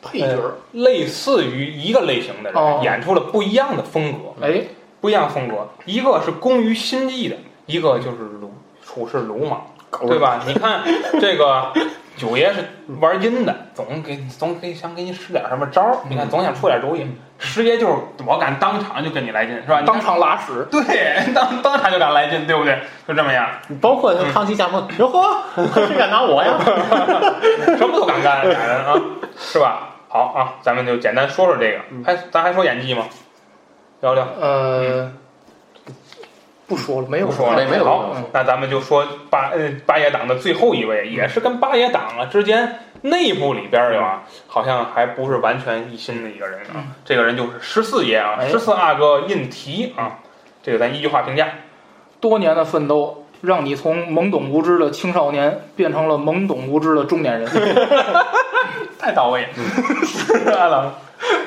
[0.01, 4.19] 配角儿，类似于一个类型的哦人演出了不一样的风格。
[4.41, 4.63] 哎，
[5.03, 7.37] 不一样风格，一个是工于心计的，
[7.67, 9.67] 一个就是鲁处事鲁莽，
[10.09, 10.43] 对吧？
[10.47, 10.83] 你看
[11.21, 11.75] 这个
[12.17, 12.69] 九爷是
[13.01, 17.07] 玩阴的，总给总给想给你使点什么招儿，你看总想出点主意。
[17.39, 17.95] 师爷就是
[18.25, 19.83] 我敢当场就跟你来劲，是吧？
[19.85, 22.79] 当场拉屎， 对，当当场就敢来劲，对不对？
[23.09, 23.49] 就这么样，
[23.81, 25.43] 包括康熙驾崩，哟呵，
[25.87, 26.57] 谁敢拿我呀？
[27.77, 28.95] 什么都敢干，俩人啊，
[29.37, 29.89] 是吧？
[30.09, 33.07] 好啊，咱们就简单说说这个，还咱还说演技吗？
[34.01, 34.29] 聊聊。
[34.41, 35.11] 呃，
[36.73, 46.97] 不说了，没有不说了，没没有好，那咱们就说八呃八爷党的最后一位，也是跟八爷党啊之间内部里边儿的啊，好像还不是完全一心的一个人啊。
[47.05, 50.21] 这个人就是十四爷啊，哎十四阿哥胤禔啊。
[50.63, 51.49] 这个咱一句话评价，
[52.21, 57.49] 多年的奋斗，让你从懵懂无知的青少年变成了懵懂无知的中年人。
[58.99, 59.49] 太到位了，
[60.07, 60.95] 是阿郎。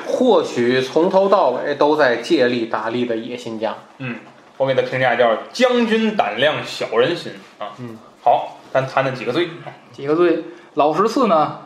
[0.06, 3.74] 或许从头到尾都在借力打力的野心家。
[3.98, 4.16] 嗯，
[4.56, 7.68] 我给他评价叫将军胆量小人心啊。
[7.78, 9.48] 嗯，好，咱谈谈几个罪。
[9.92, 10.44] 几个罪，
[10.74, 11.58] 老十四呢，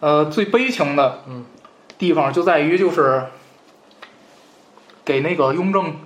[0.00, 1.44] 呃，最悲情的嗯。
[1.98, 3.22] 地方就在于就是
[5.02, 5.96] 给那个雍正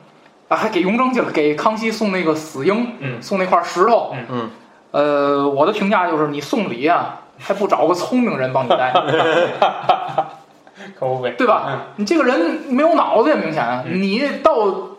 [0.48, 3.20] 啊，还给雍正去了，给康熙送那个死鹰，嗯。
[3.20, 4.26] 送那块石头，嗯。
[4.30, 4.50] 嗯，
[4.92, 8.92] 呃，我的评价就是你送礼啊，还不找个聪明人帮你带，
[10.98, 11.86] 可不呗，对吧？
[11.96, 12.38] 你这个人
[12.68, 14.00] 没有脑子也，明显，啊嗯。
[14.00, 14.89] 你到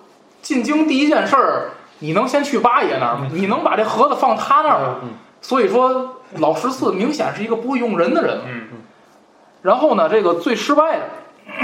[0.42, 1.70] 进京第一件事儿，
[2.00, 3.28] 你能先去八爷那儿吗？
[3.32, 4.96] 你能把这盒子放他那儿吗？
[5.04, 5.10] 嗯
[5.44, 8.42] 所以说，老十四明显是一个不会用人的人。
[8.46, 8.62] 嗯
[9.64, 11.04] 然后呢，这个最失败的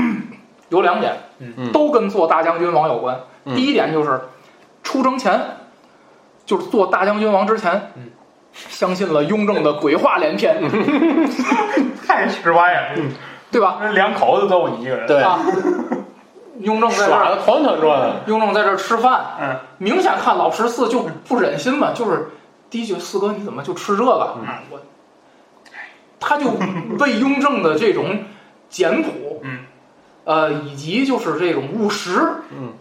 [0.70, 3.20] 有两点，嗯都跟做大将军王有关。
[3.46, 4.20] 嗯第一点就是
[4.82, 5.40] 出征前，
[6.46, 8.10] 就是做大将军王之前，嗯
[8.52, 10.60] 相信了雍正的鬼话连篇，
[12.08, 13.02] 太失败了，
[13.52, 13.78] 对吧？
[13.94, 15.06] 两口子揍你一个人。
[15.06, 15.40] 对，啊，
[16.60, 18.16] 雍正在这儿，耍的团团转。
[18.28, 22.30] 雍正在这儿吃饭，嗯，明显看老十四就不忍心嘛，就是
[22.70, 24.38] 第一句四哥你怎么就吃这个？
[24.42, 24.48] 嗯。
[24.48, 24.80] 啊我，
[26.20, 26.52] 他就
[26.98, 28.24] 被雍正的这种
[28.70, 29.60] 简朴，嗯，
[30.26, 32.74] 呃，以及就是这种务实，嗯，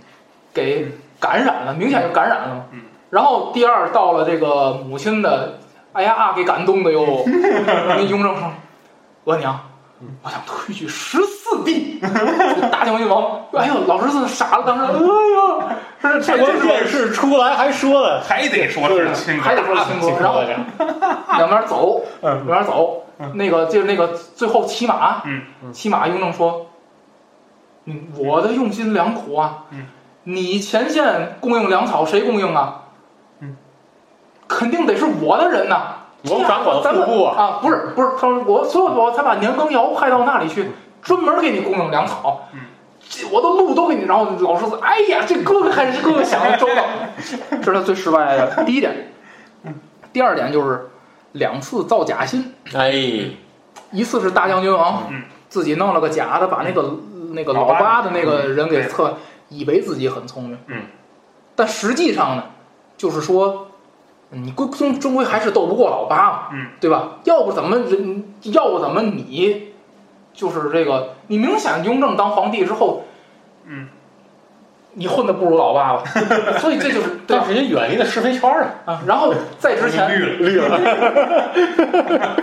[0.55, 2.65] 给感染了，明显就感染了
[3.11, 5.59] 然后第二到了这个母亲的，
[5.93, 7.23] 哎呀，给感动的哟。
[7.27, 8.51] 那雍正说
[9.25, 9.61] ：“额娘，
[10.23, 11.99] 我想推举十四弟。”
[12.71, 15.63] 大将军王，哎呦，老十四傻了，当时，哎呦，
[16.21, 20.41] 这这电视出来还说了，还得说是亲还得说清楚，然后
[21.39, 25.43] 两边走，两边走，那个就是那个最后骑马，嗯。
[25.73, 26.67] 骑马，雍正说，
[27.87, 29.87] 嗯，我的用心良苦啊，嗯。
[30.25, 32.83] 你前线供应粮草，谁供应啊？
[33.41, 33.57] 嗯，
[34.49, 35.96] 肯定得是我的人呐、
[36.29, 40.71] 我掌管咱们户部啊，啊，不是不是，他说我，所以我才把年羹尧派到那里去，
[41.03, 42.49] 专门给你供应粮草。
[42.53, 42.61] 嗯，
[43.09, 46.85] 这我的路都给你，然后老师说，哎呀，这哥哥还是哥哥想的周到，
[47.63, 49.13] 这是他最失败的第一点。
[50.13, 50.89] 第二点就是
[51.33, 52.91] 两次造假信，哎，
[53.91, 56.97] 一次是大将军王嗯自己弄了个假的，把那个
[57.33, 59.17] 那个老八的那个人给测，
[59.49, 60.59] 以为自己很聪明。
[60.67, 60.83] 嗯，
[61.55, 62.45] 但实际上呢，
[62.97, 63.66] 就是说，
[64.31, 66.39] 你归终终归还是斗不过老八嘛。
[66.53, 67.19] 嗯，对吧？
[67.25, 69.73] 要不怎么人，要不怎么你
[70.33, 73.05] 就是这个，你明显雍正当皇帝之后，
[73.65, 73.89] 嗯，
[74.95, 76.05] 你混的不如老八了，
[76.59, 78.75] 所以这就是 但是也远离了是非圈啊。
[78.85, 79.03] 啊。
[79.07, 80.09] 然后在之前，
[80.39, 80.79] 绿了，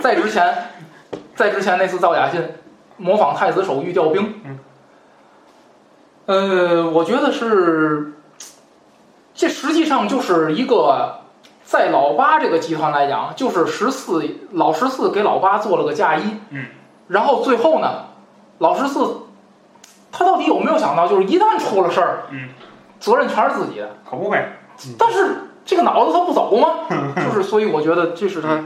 [0.00, 0.54] 在之前，
[1.36, 2.42] 在之前那次造假信，
[2.96, 4.58] 模仿太子手谕调兵，嗯，
[6.26, 8.14] 呃，我觉得是，
[9.34, 11.20] 这实际上就是一个，
[11.64, 16.66] 在老八这个集团来讲，就是十四老十四给老八做了个嫁衣，嗯，
[17.08, 18.04] 然后最后呢，
[18.58, 19.16] 老十四
[20.12, 22.50] 他到底有没有想到，就是一旦出了事儿，嗯，
[23.00, 24.58] 责任全是自己的，可不呗。
[24.98, 26.68] 但是这个脑子他不走吗？
[27.16, 28.62] 就是所以我觉得这是他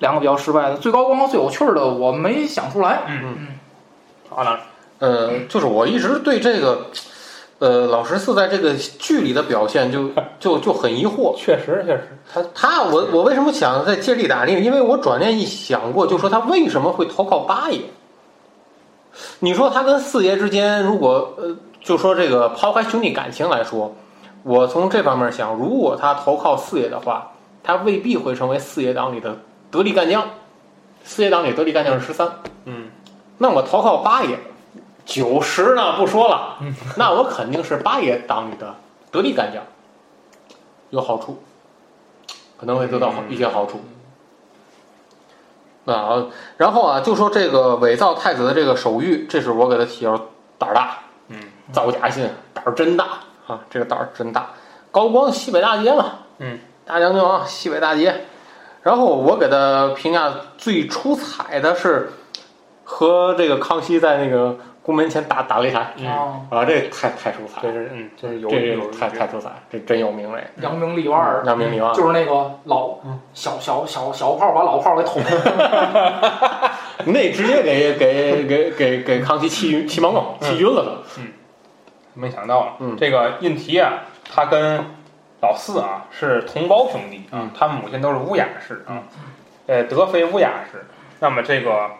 [0.00, 0.76] 两个比较失败的。
[0.76, 3.02] 最高光和最有趣儿的我没想出来。
[3.08, 3.48] 嗯，
[4.28, 4.60] 好了，
[4.98, 6.86] 呃，就是我一直对这个，
[7.60, 11.34] 呃，老十四在这个剧里的表现就 就就很疑惑。
[11.36, 14.62] 确实确实，他他我我为什么想在借力打力？
[14.62, 17.80] 因为我转念一想过，就说他为什么会投靠八爷？
[19.38, 23.94] 你说他跟四爷之间，如果呃，就说这个抛开兄弟感情来说，
[24.42, 27.32] 我从这方面想，如果他投靠四爷的话，
[27.62, 29.38] 他未必会成为四爷党里的
[29.70, 30.28] 得力干将。
[31.04, 32.28] 四爷党里得力干将是十三，
[32.64, 32.88] 嗯，
[33.38, 34.38] 那我投靠八爷，
[35.04, 36.58] 九十呢不说了，
[36.96, 38.74] 那我肯定是八爷党里的
[39.10, 39.62] 得力干将，
[40.90, 41.42] 有好处，
[42.58, 43.84] 可能会得到好一些好处。
[45.84, 46.24] 啊，
[46.56, 50.18] 然后啊，就说这个伪造太子的这个手谕，这是我给他提要
[50.56, 50.98] 胆儿大，
[51.28, 51.38] 嗯，
[51.72, 53.04] 造假信胆儿真大
[53.46, 54.48] 啊，这个胆儿真大。
[54.90, 58.24] 高光西北大捷嘛，嗯，大将军王西北大捷。
[58.82, 62.10] 然后我给他评价最出彩的是
[62.84, 66.06] 和这个康熙在那个宫门前打打擂台，嗯。
[66.06, 71.94] 啊，啊，这太太出彩了，这是嗯，这是有这太太出彩，这真有名嘞，扬名立万儿，扬名立万。
[71.94, 73.18] 就是那个老嗯。
[73.32, 76.70] 小小小小炮把老炮给捅了。
[77.06, 81.20] 那直接给给给给给康熙气晕气蒙了气晕了都。
[81.22, 81.32] 嗯。
[82.12, 82.94] 没想到，嗯。
[82.98, 84.84] 这个胤禔啊，他跟
[85.40, 87.50] 老四啊是同胞兄弟啊，嗯。
[87.58, 89.02] 他们母亲都是乌雅氏啊，
[89.66, 90.84] 呃，德妃乌雅氏。
[91.20, 91.90] 那么这个，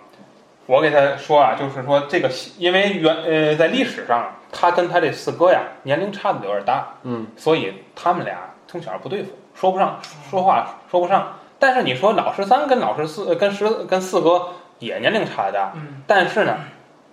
[0.66, 10.00] 我给他说啊，就是说这个，因为原呃在历史上，他跟他这四哥呀年龄差的有点大，嗯所以他们俩从小不对付，说不上
[10.30, 11.34] 说话说不上。
[11.58, 14.48] 但是你说老十三跟老十四呃跟十跟四哥
[14.78, 16.56] 也年龄差的大，嗯，但是呢，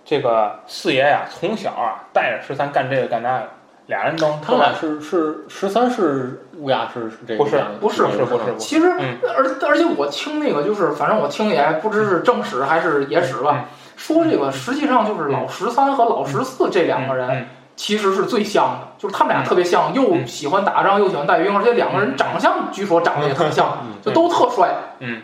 [0.04, 3.48] 这个四爷呀，从小啊带着十三干这个干那个，
[3.92, 8.56] 俩人都他俩是是十三是乌鸦是是这个不是不是不是不是。
[8.56, 13.66] 其实嗯，而而且我听那个就是，反正我听也不知是正史还是野史吧，
[13.96, 20.26] 说这个实际上就是老十三和老十四这两个人嗯其实是最像的，就是他们俩特别像，又嗯。
[20.26, 24.74] 喜欢打仗又喜欢带兵，而且两个人长相据说长得也特像，就都特帅。
[25.00, 25.22] 嗯。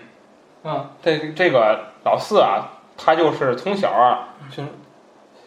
[0.64, 4.68] 嗯，这这个老四啊，他就是从小啊就是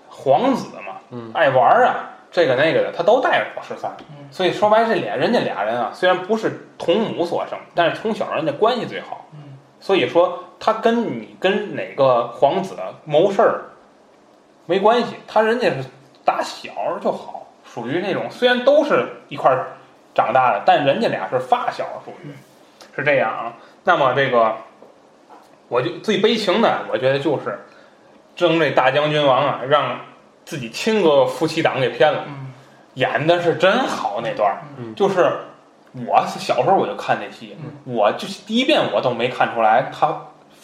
[0.10, 1.32] 皇子嘛，嗯。
[1.34, 4.28] 爱玩啊，这个那个的，他都带着老十三嗯。
[4.32, 9.28] 所以说白，这俩人家俩人啊，虽然不是同母所生，但是从小人家关系最好。
[9.34, 9.40] 嗯
[9.84, 13.62] 所以说他跟你跟哪个皇子谋事儿
[14.68, 15.84] 没关系，他人家是
[16.24, 16.72] 打小
[17.02, 19.70] 就好，属于那种虽然都是一块儿
[20.14, 22.32] 长大的，但人家俩是发小，属于
[22.96, 23.54] 是这样啊。
[23.84, 24.56] 那么这个，
[25.68, 27.66] 我就最悲情的，我觉得就是
[28.36, 30.00] 争这大将军王啊，让
[30.46, 32.48] 自己亲哥哥夫妻档给骗了，嗯。
[32.96, 34.54] 演的是真好那段
[34.96, 35.32] 就是
[36.06, 40.14] 我小时候我就看那戏，我就是第一遍我都没看出来他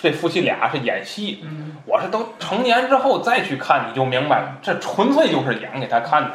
[0.01, 1.77] 这夫妻俩是演戏，嗯。
[1.85, 6.31] 我是都成年之后再去看，你就明白了，这纯粹就是演给他看的。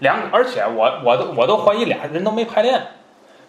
[0.00, 2.82] 两，而且我我都我都怀疑俩人都没排练，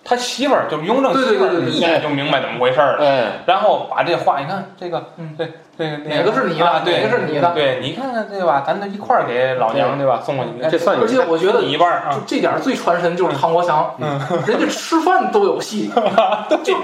[0.03, 1.71] 他媳妇儿就是雍正对对媳妇儿对对对。
[1.73, 5.35] 一眼就明白怎么回事儿了，哎，然后把这话你看这个嗯。
[5.37, 5.47] 这
[5.77, 6.65] 这个哪个是你的？
[6.85, 7.51] 哪个是你的？
[7.53, 8.63] 对，你看看对吧？
[8.65, 10.05] 咱都一块儿给老娘对。
[10.05, 13.95] 吧送过去，这算而且我觉得一半儿就啊，这点最传神就是唐国强，
[14.45, 15.91] 人家吃饭都有戏，
[16.63, 16.75] 就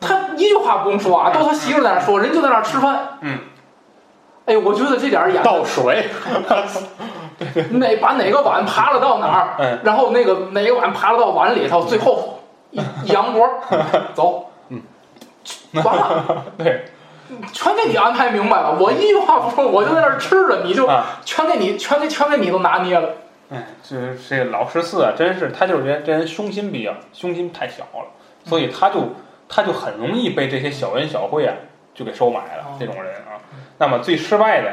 [0.00, 2.98] 他一句话不用说啊，都他媳妇在那说，人就在那吃饭。
[3.22, 3.38] 嗯，
[4.46, 6.08] 哎，我觉得这点儿演倒水，
[7.70, 13.48] 哪把哪个碗爬了到哪儿，嗯然后那个哪个碗爬了到碗里头，最后一一扬脖，
[14.14, 14.82] 走，嗯，
[15.74, 16.84] 完了， 对
[17.52, 18.76] 全给你安排明白了。
[18.80, 23.10] 我一句话不说，我就在那儿吃着，你就啊，全给你，全给全给你都拿捏了。
[23.50, 23.96] 哎，这
[24.28, 28.06] 这老十四啊，真是他就是这这人胸心比较胸心太小了，
[28.44, 29.14] 所以他就
[29.48, 31.54] 他就很容易被这些小恩小惠啊
[31.94, 32.76] 就给收买了哦。
[32.78, 33.40] 这种人啊，
[33.78, 34.70] 那么最失败的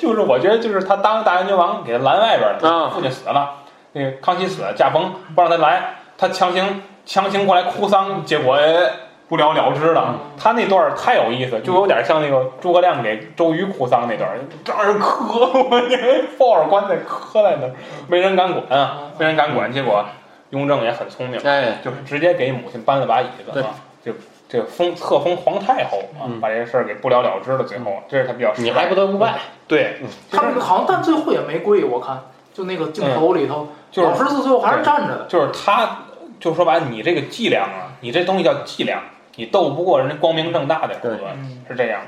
[0.00, 3.50] 就就是我觉得就是他当大将军王给他拦外边了，啊父亲死了，
[3.92, 8.90] 那个康熙死了，驾崩不让他来，他强行强行过来哭丧，结果呃
[9.28, 10.14] 不了了之了。
[10.38, 15.40] 他那段儿太有意思，就有点像那个诸葛亮给周瑜哭丧那段儿，让人磕，
[15.70, 17.72] 我这抱着棺材磕在那儿，
[18.08, 19.70] 没人敢管啊，没人敢管。
[19.72, 20.04] 结果
[20.50, 23.64] 雍正也很聪明，哎，就是直接给母亲搬了把椅子
[24.02, 24.12] 就
[24.50, 27.62] 这个封册封皇太后啊，嗯把这事儿给不了了之了。
[27.62, 29.38] 最后，这是他比较失你败还不得不败，
[29.68, 29.98] 对，
[30.28, 32.20] 他们好像但最后也没跪，我看
[32.52, 35.26] 就那个镜头里头，就是老十四最后还是站着的。
[35.28, 35.98] 就是他，
[36.40, 39.00] 就说白了，你这个伎俩啊，你这东西叫伎俩，
[39.36, 42.00] 你斗不过人家光明正大的手段，嗯是这样。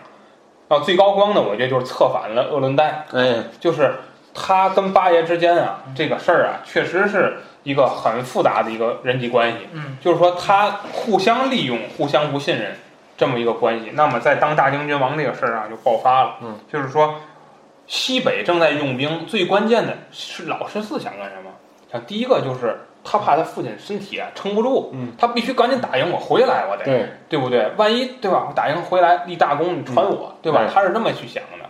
[0.68, 3.95] 然后最高光的，我觉得就是策反了鄂伦代，哎，就是
[4.35, 9.59] 他跟八爷之间啊，这个事儿啊，确实是一个很复杂的一个人际关系。
[9.72, 12.74] 嗯，就是说他互相利用、互相不信任
[13.16, 13.91] 这么一个关系。
[13.95, 16.37] 那么在当大将军王这个事儿上就爆发了。
[16.43, 17.14] 嗯，就是说
[17.87, 21.51] 西北正在用兵，最关键的是老十四想干什么？
[21.93, 27.70] 想第一个就是他怕他父亲身体啊撑不住，嗯，他必须赶紧打赢我回来，我得对，对不对？
[27.76, 28.47] 万一对吧？
[28.49, 30.62] 我打赢回来立大功，你传我，对吧？
[30.72, 31.66] 他是这么去想的。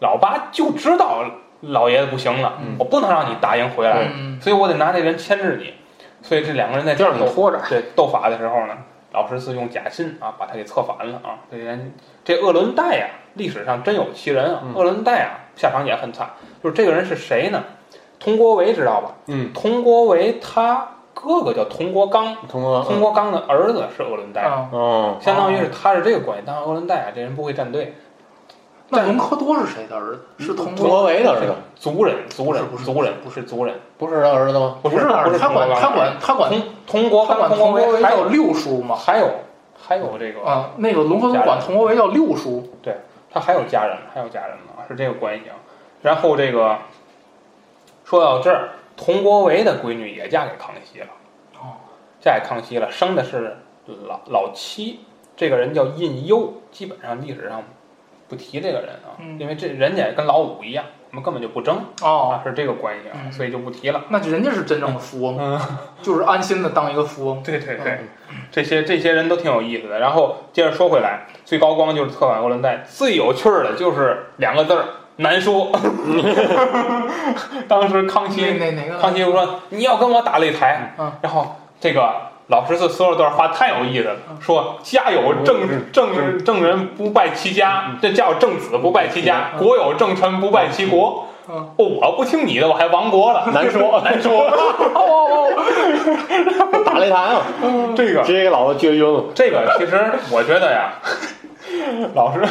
[0.00, 1.22] 老八就知道
[1.62, 5.74] 老爷子不行了，嗯我不能让你打赢回来，嗯，所以我得拿这人牵制你。
[6.22, 8.74] 所以这两个人在就让你斗拖着，对斗法的时候呢，
[9.12, 11.40] 老十四用假心啊把他给策反了啊。
[11.50, 11.92] 这人
[12.24, 14.60] 这鄂伦代呀、历史上真有其人啊。
[14.62, 16.30] 嗯鄂伦代啊，下场也很惨。
[16.62, 17.64] 就是这个人是谁呢？
[18.20, 19.14] 佟国维知道吧？
[19.26, 26.44] 嗯，佟国维他哥哥叫佟国刚，通过佟国刚的儿子是鄂伦代，啊，哦，相当于是他是这个关系。
[26.46, 27.94] 但是鄂伦代啊，这人不会站队，
[28.92, 30.20] 那隆科多是谁的儿子？
[30.38, 34.76] 是佟佟国维的儿子，族人，族人，不是族人，不是族人，不是他儿子吗？
[34.82, 38.94] 不是他儿子，他管他管他管佟佟国、他管佟国维还有六叔吗。
[38.94, 39.30] 还有
[39.80, 42.70] 还有这个啊，那个隆科多管佟国维叫六叔。
[42.82, 42.94] 对
[43.30, 45.56] 他还有家人，还有家人呢，是这个关系啊。
[46.02, 46.76] 然后这个
[48.04, 51.06] 说到这儿，佟国维的闺女也嫁给康熙了，
[51.54, 51.80] 哦，
[52.20, 53.56] 嫁给康熙了，生的是
[54.06, 55.00] 老老七，
[55.34, 57.62] 这个人叫胤攸，基本上历史上
[58.32, 64.00] 不提这个人啊，嗯因为这人家也跟老五一样，我们根本就不争哦，啊，是这个关系啊，嗯所以就不提了。
[64.08, 65.60] 那人家是真正的富翁，嗯，
[66.00, 67.42] 就是安心的当一个富翁。
[67.44, 67.98] 对对对，
[68.50, 69.98] 这些这些人都挺有意思的。
[69.98, 74.84] 然后接着说回来，最高光就是策反鄂伦代，最有趣儿的就是两个字儿
[75.16, 75.70] 难说。
[77.68, 78.58] 当时康熙？
[78.98, 82.10] 康熙就说你要跟我打擂台，嗯然后这个
[82.52, 91.28] 老十四说了段话太有意思了，说家有正正正人不败其家，这家有正子不败其家，国有正臣不败其国。
[91.48, 91.54] 嗯。
[91.56, 94.50] 哦，我不听你的，我还亡国了， 难说 难说。
[96.84, 97.42] 打擂台啊，
[97.96, 98.22] 这个。
[98.22, 99.24] 直接给老子撅晕了。
[99.34, 99.74] 这个。
[99.78, 100.92] 其实我觉得呀，
[102.14, 102.42] 老十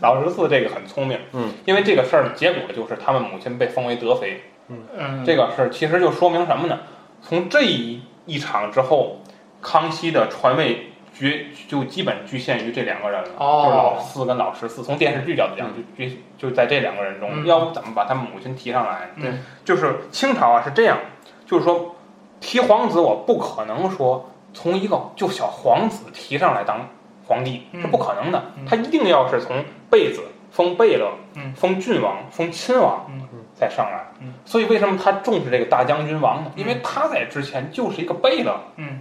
[0.00, 6.80] 老十四这个很聪明，嗯，因为这个事儿的结果就是他们母亲被封为德妃，嗯，这个事儿其实就说明什么呢？
[7.22, 9.19] 从这一一场之后，
[9.62, 14.82] 康熙的传位局就基本局限于这两个人了，哦就是老四跟老十四。
[14.82, 19.10] 从电视剧角度讲，就就就在这两个人中，嗯要不怎么把他们母亲提上来？
[19.20, 19.32] 对，
[19.64, 20.98] 就是清朝啊是这样，
[21.44, 21.94] 就是说
[22.40, 26.88] 提皇子，我不可能说从一个就小皇子提上来当
[27.26, 28.64] 皇帝，嗯是不可能的嗯。
[28.66, 34.06] 他一定要是从贝子封贝勒，嗯封郡王，封亲王，嗯再上来。
[34.20, 36.50] 嗯所以为什么他重视这个大将军王呢？
[36.56, 39.00] 因为他在之前就是一个贝勒，嗯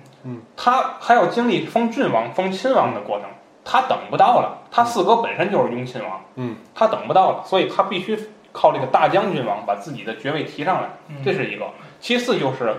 [0.56, 3.30] 他还要经历封郡王、封亲王的过程，
[3.64, 4.58] 他等不到了。
[4.72, 8.20] 他四哥本身就是雍亲王，嗯，他等不到了，所以他必须
[8.52, 11.66] 靠这个大将军王把自己的爵位提上来，嗯这是一个。
[12.00, 12.76] 其次就是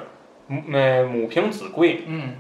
[0.46, 2.36] 母呃母凭子贵，嗯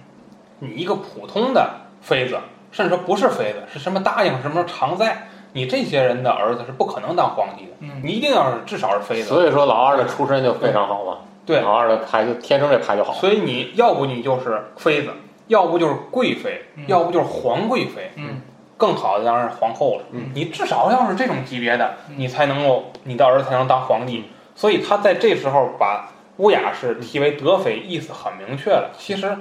[0.60, 1.68] 你一个普通的
[2.00, 2.38] 妃子，
[2.70, 9.28] 甚至说不是妃子，是什么答应什么常在，你这些人的儿子是不可能当皇帝的，嗯你一定要是至少是妃子。
[9.28, 11.18] 所以说老二的出身就非常好嘛，
[11.50, 13.12] 对老二的牌就天生这牌就好。
[13.12, 15.10] 所以你要不你就是妃子，
[15.48, 18.40] 要不就是贵妃，嗯要不就是皇贵妃，嗯
[18.76, 20.04] 更好的当然是皇后了。
[20.12, 24.24] 嗯你至少要是这种级别的，嗯你才能够你的儿子才能当皇帝。
[24.54, 28.90] 所以他在这时候把乌雅氏提为德妃，意思很明确了。
[28.96, 29.36] 其实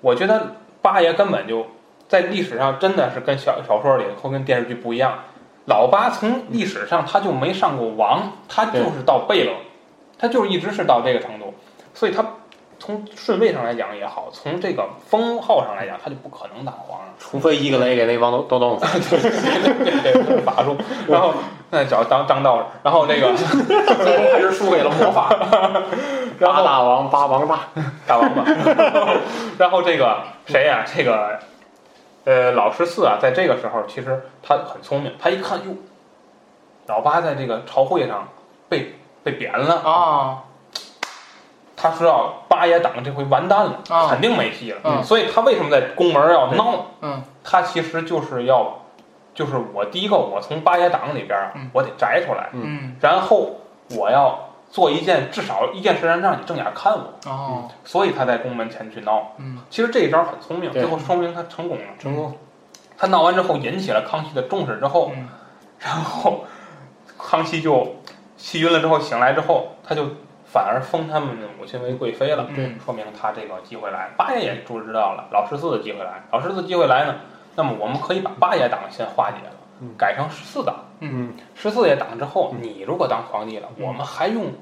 [0.00, 1.66] 我觉得八爷根本就
[2.06, 5.18] 在历史上真的是跟小小说里或跟电视剧不一样。
[5.66, 9.52] 老八从历史上他就没上过王，他就是到贝勒，
[10.24, 11.52] 他就是一直是到这个程度，
[11.92, 12.24] 所以他
[12.78, 17.08] 从顺位上来讲也好，从这个封号上来讲，他就不可能当皇上。
[17.18, 19.18] 除非一个雷给那帮都都弄死。
[19.18, 19.20] 对
[20.00, 20.74] 对对，法术，
[21.06, 21.34] 然后
[21.68, 25.28] 那找当当道士，然后这个 最终还是输给了魔法。
[26.40, 27.68] 然后八大王八王八，
[28.06, 28.44] 大王八，
[29.58, 31.38] 然后这个谁呀、这个
[32.24, 35.76] 呃老十四啊，在这个时候其实他很聪明，他一看哟，
[36.86, 38.26] 老八在这个朝会上
[38.70, 38.94] 被
[39.24, 40.44] 被贬了，啊，
[41.74, 44.80] 他知道八爷党这回完蛋了，啊肯定没戏了。
[44.84, 45.02] 嗯。
[45.02, 46.86] 所以他为什么在宫门要闹？
[47.00, 47.22] 嗯。
[47.42, 48.80] 他其实就是要，
[49.34, 52.96] 就是我第一个，我从八爷党里边我得摘出来，嗯。
[53.00, 53.56] 然后
[53.96, 57.68] 我要做一件至少一件事让让你正眼看我，哦。
[57.84, 59.32] 所以他在宫门前去闹。
[59.38, 59.58] 嗯。
[59.70, 61.84] 其实这一招很聪明，最后说明他成功了。
[61.98, 62.36] 成功。
[62.96, 65.28] 他闹完之后引起了康熙的重视之后，嗯。
[65.80, 66.44] 然后
[67.18, 67.96] 康熙就
[68.44, 70.04] 气晕了之后醒来之后，他就
[70.44, 74.10] 反而封他们的母亲为贵妃了，嗯说明他这个机会来。
[74.18, 77.14] 八爷也注知道了老十四的机会来，老十四机会来呢，
[77.56, 80.74] 那么我们可以把八爷党先化解了，改成十四党。
[81.00, 84.52] 嗯十四爷党之后，你如果当皇帝了，我们还用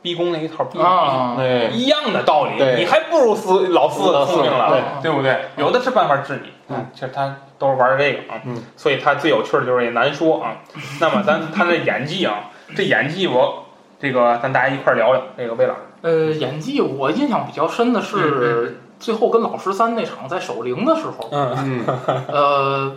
[0.00, 0.82] 逼宫那一套逼你。
[0.82, 1.36] 啊，
[1.70, 4.70] 一样的道理，你还不如四老四老四聪明了，
[5.02, 5.38] 对对不对？
[5.56, 10.56] 有的是办法治你，嗯，其实他都是玩这个啊，嗯，所以他最有趣的就是也难说啊。
[10.98, 13.64] 那么咱他的演技啊，这演技我
[14.00, 15.22] 这个咱大家一块儿聊聊。
[15.36, 15.74] 那个魏老。
[15.74, 21.84] 师，呃，演技我印象比较深的嗯是最后跟老十三那场在守灵的时候，嗯。
[21.86, 22.96] 嗯，呃，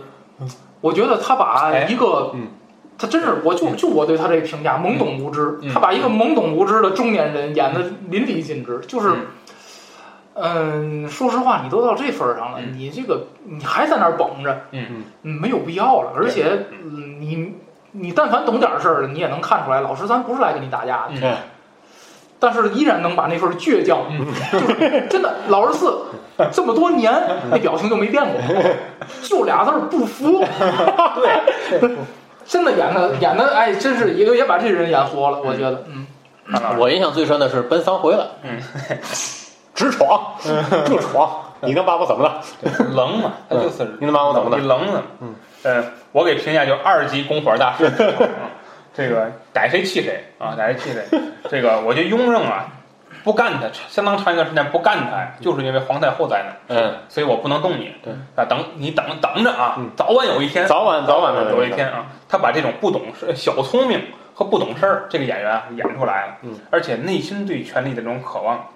[0.80, 2.48] 我觉得他把哎一个嗯，
[2.98, 5.58] 他真是，我就就我对他这个评价，懵懂无知。
[5.62, 5.70] 嗯。
[5.72, 9.08] 他把一个懵懂无知的中年人演的淋漓尽致，就是
[10.34, 12.72] 嗯，嗯，说实话，你都到这份儿上了，嗯。
[12.74, 15.04] 你这个你还在那儿绷着，嗯。
[15.22, 16.12] 嗯，没有必要了。
[16.14, 17.54] 而且，嗯，你
[17.92, 21.36] 你但凡懂点事儿的，你也能看出来，老十三不是来跟你打架的，嗯
[22.44, 26.06] 但是依然能把那份倔强，嗯就是真的老十四
[26.50, 27.12] 这么多年
[27.52, 28.40] 那表情就没变过，
[29.22, 30.42] 就俩字儿不服。
[31.70, 31.96] 对，
[32.44, 36.04] 真的演的演的，哎，真是也也把这人演活了，我觉得，嗯，
[36.78, 38.58] 我印象最深的是奔丧回来，嗯，
[39.72, 40.34] 直闯，
[40.86, 41.30] 就闯，
[41.60, 42.40] 你能把我怎么了？
[42.92, 45.02] 冷嘛，他就是你能把我怎么了你冷呢？
[45.20, 45.32] 嗯，
[45.64, 47.90] 呃，我给评价就二级拱火大师。
[47.98, 48.28] 嗯
[48.94, 51.20] 这个逮谁气谁啊，逮谁气谁。
[51.48, 52.66] 这个我觉得雍正啊，
[53.24, 57.90] 不干他，相当长一段时间不干他呀，就是因为皇太后在那儿，嗯，所以我不能动你。
[58.04, 63.98] 对啊，等你等等着啊嗯，早晚有一天，早晚早晚的有一天啊，他把这种不懂事、小聪明
[64.34, 68.68] 和不懂事儿这个演员啊演出来了，嗯，而且内心对权力的这种渴望，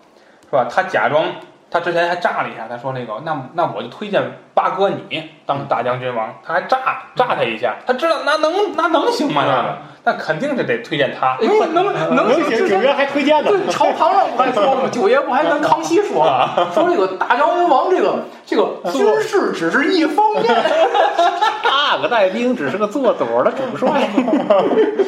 [0.46, 0.66] 是吧？
[0.70, 1.26] 他假装。
[1.70, 4.22] 他之前还炸了一下，他说那个，那那我就推荐
[4.54, 6.78] 八哥你当大将军王，他还炸
[7.14, 9.42] 炸他一下，他知道那能那能行吗？
[9.44, 11.36] 那个，那肯定是得推荐他。
[11.40, 14.88] 哎，能能行，九爷还推荐呢对，朝堂上不还说了吗？
[14.92, 20.44] 九爷不还跟康熙说了，说这个大将军王这个这个军事只是一方面，
[21.64, 24.08] 大个带兵只是个做朵的主帅。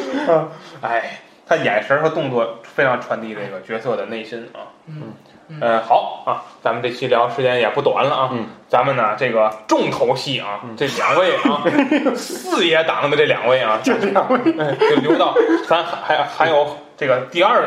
[0.82, 4.74] 哎，他眼神和动作非常传递这个角色的内心啊。
[4.86, 5.14] 嗯
[5.60, 8.28] 呃，好啊，咱们这期聊时间也不短了啊。
[8.32, 11.64] 嗯，咱们呢这个重头戏啊，这两位啊，
[12.14, 14.38] 四爷党的这两位啊，这两位
[14.78, 15.34] 就留到
[15.68, 17.66] 咱还还有这个第二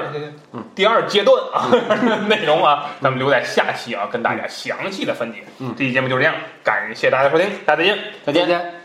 [0.76, 1.68] 第二阶段啊
[2.30, 5.40] 内容啊，咱们留在下期啊跟大家详细的分解。
[5.60, 7.98] 嗯这期节目就是这样，感谢大家收听，大家再见。
[8.26, 8.48] 再见。
[8.48, 8.81] 见。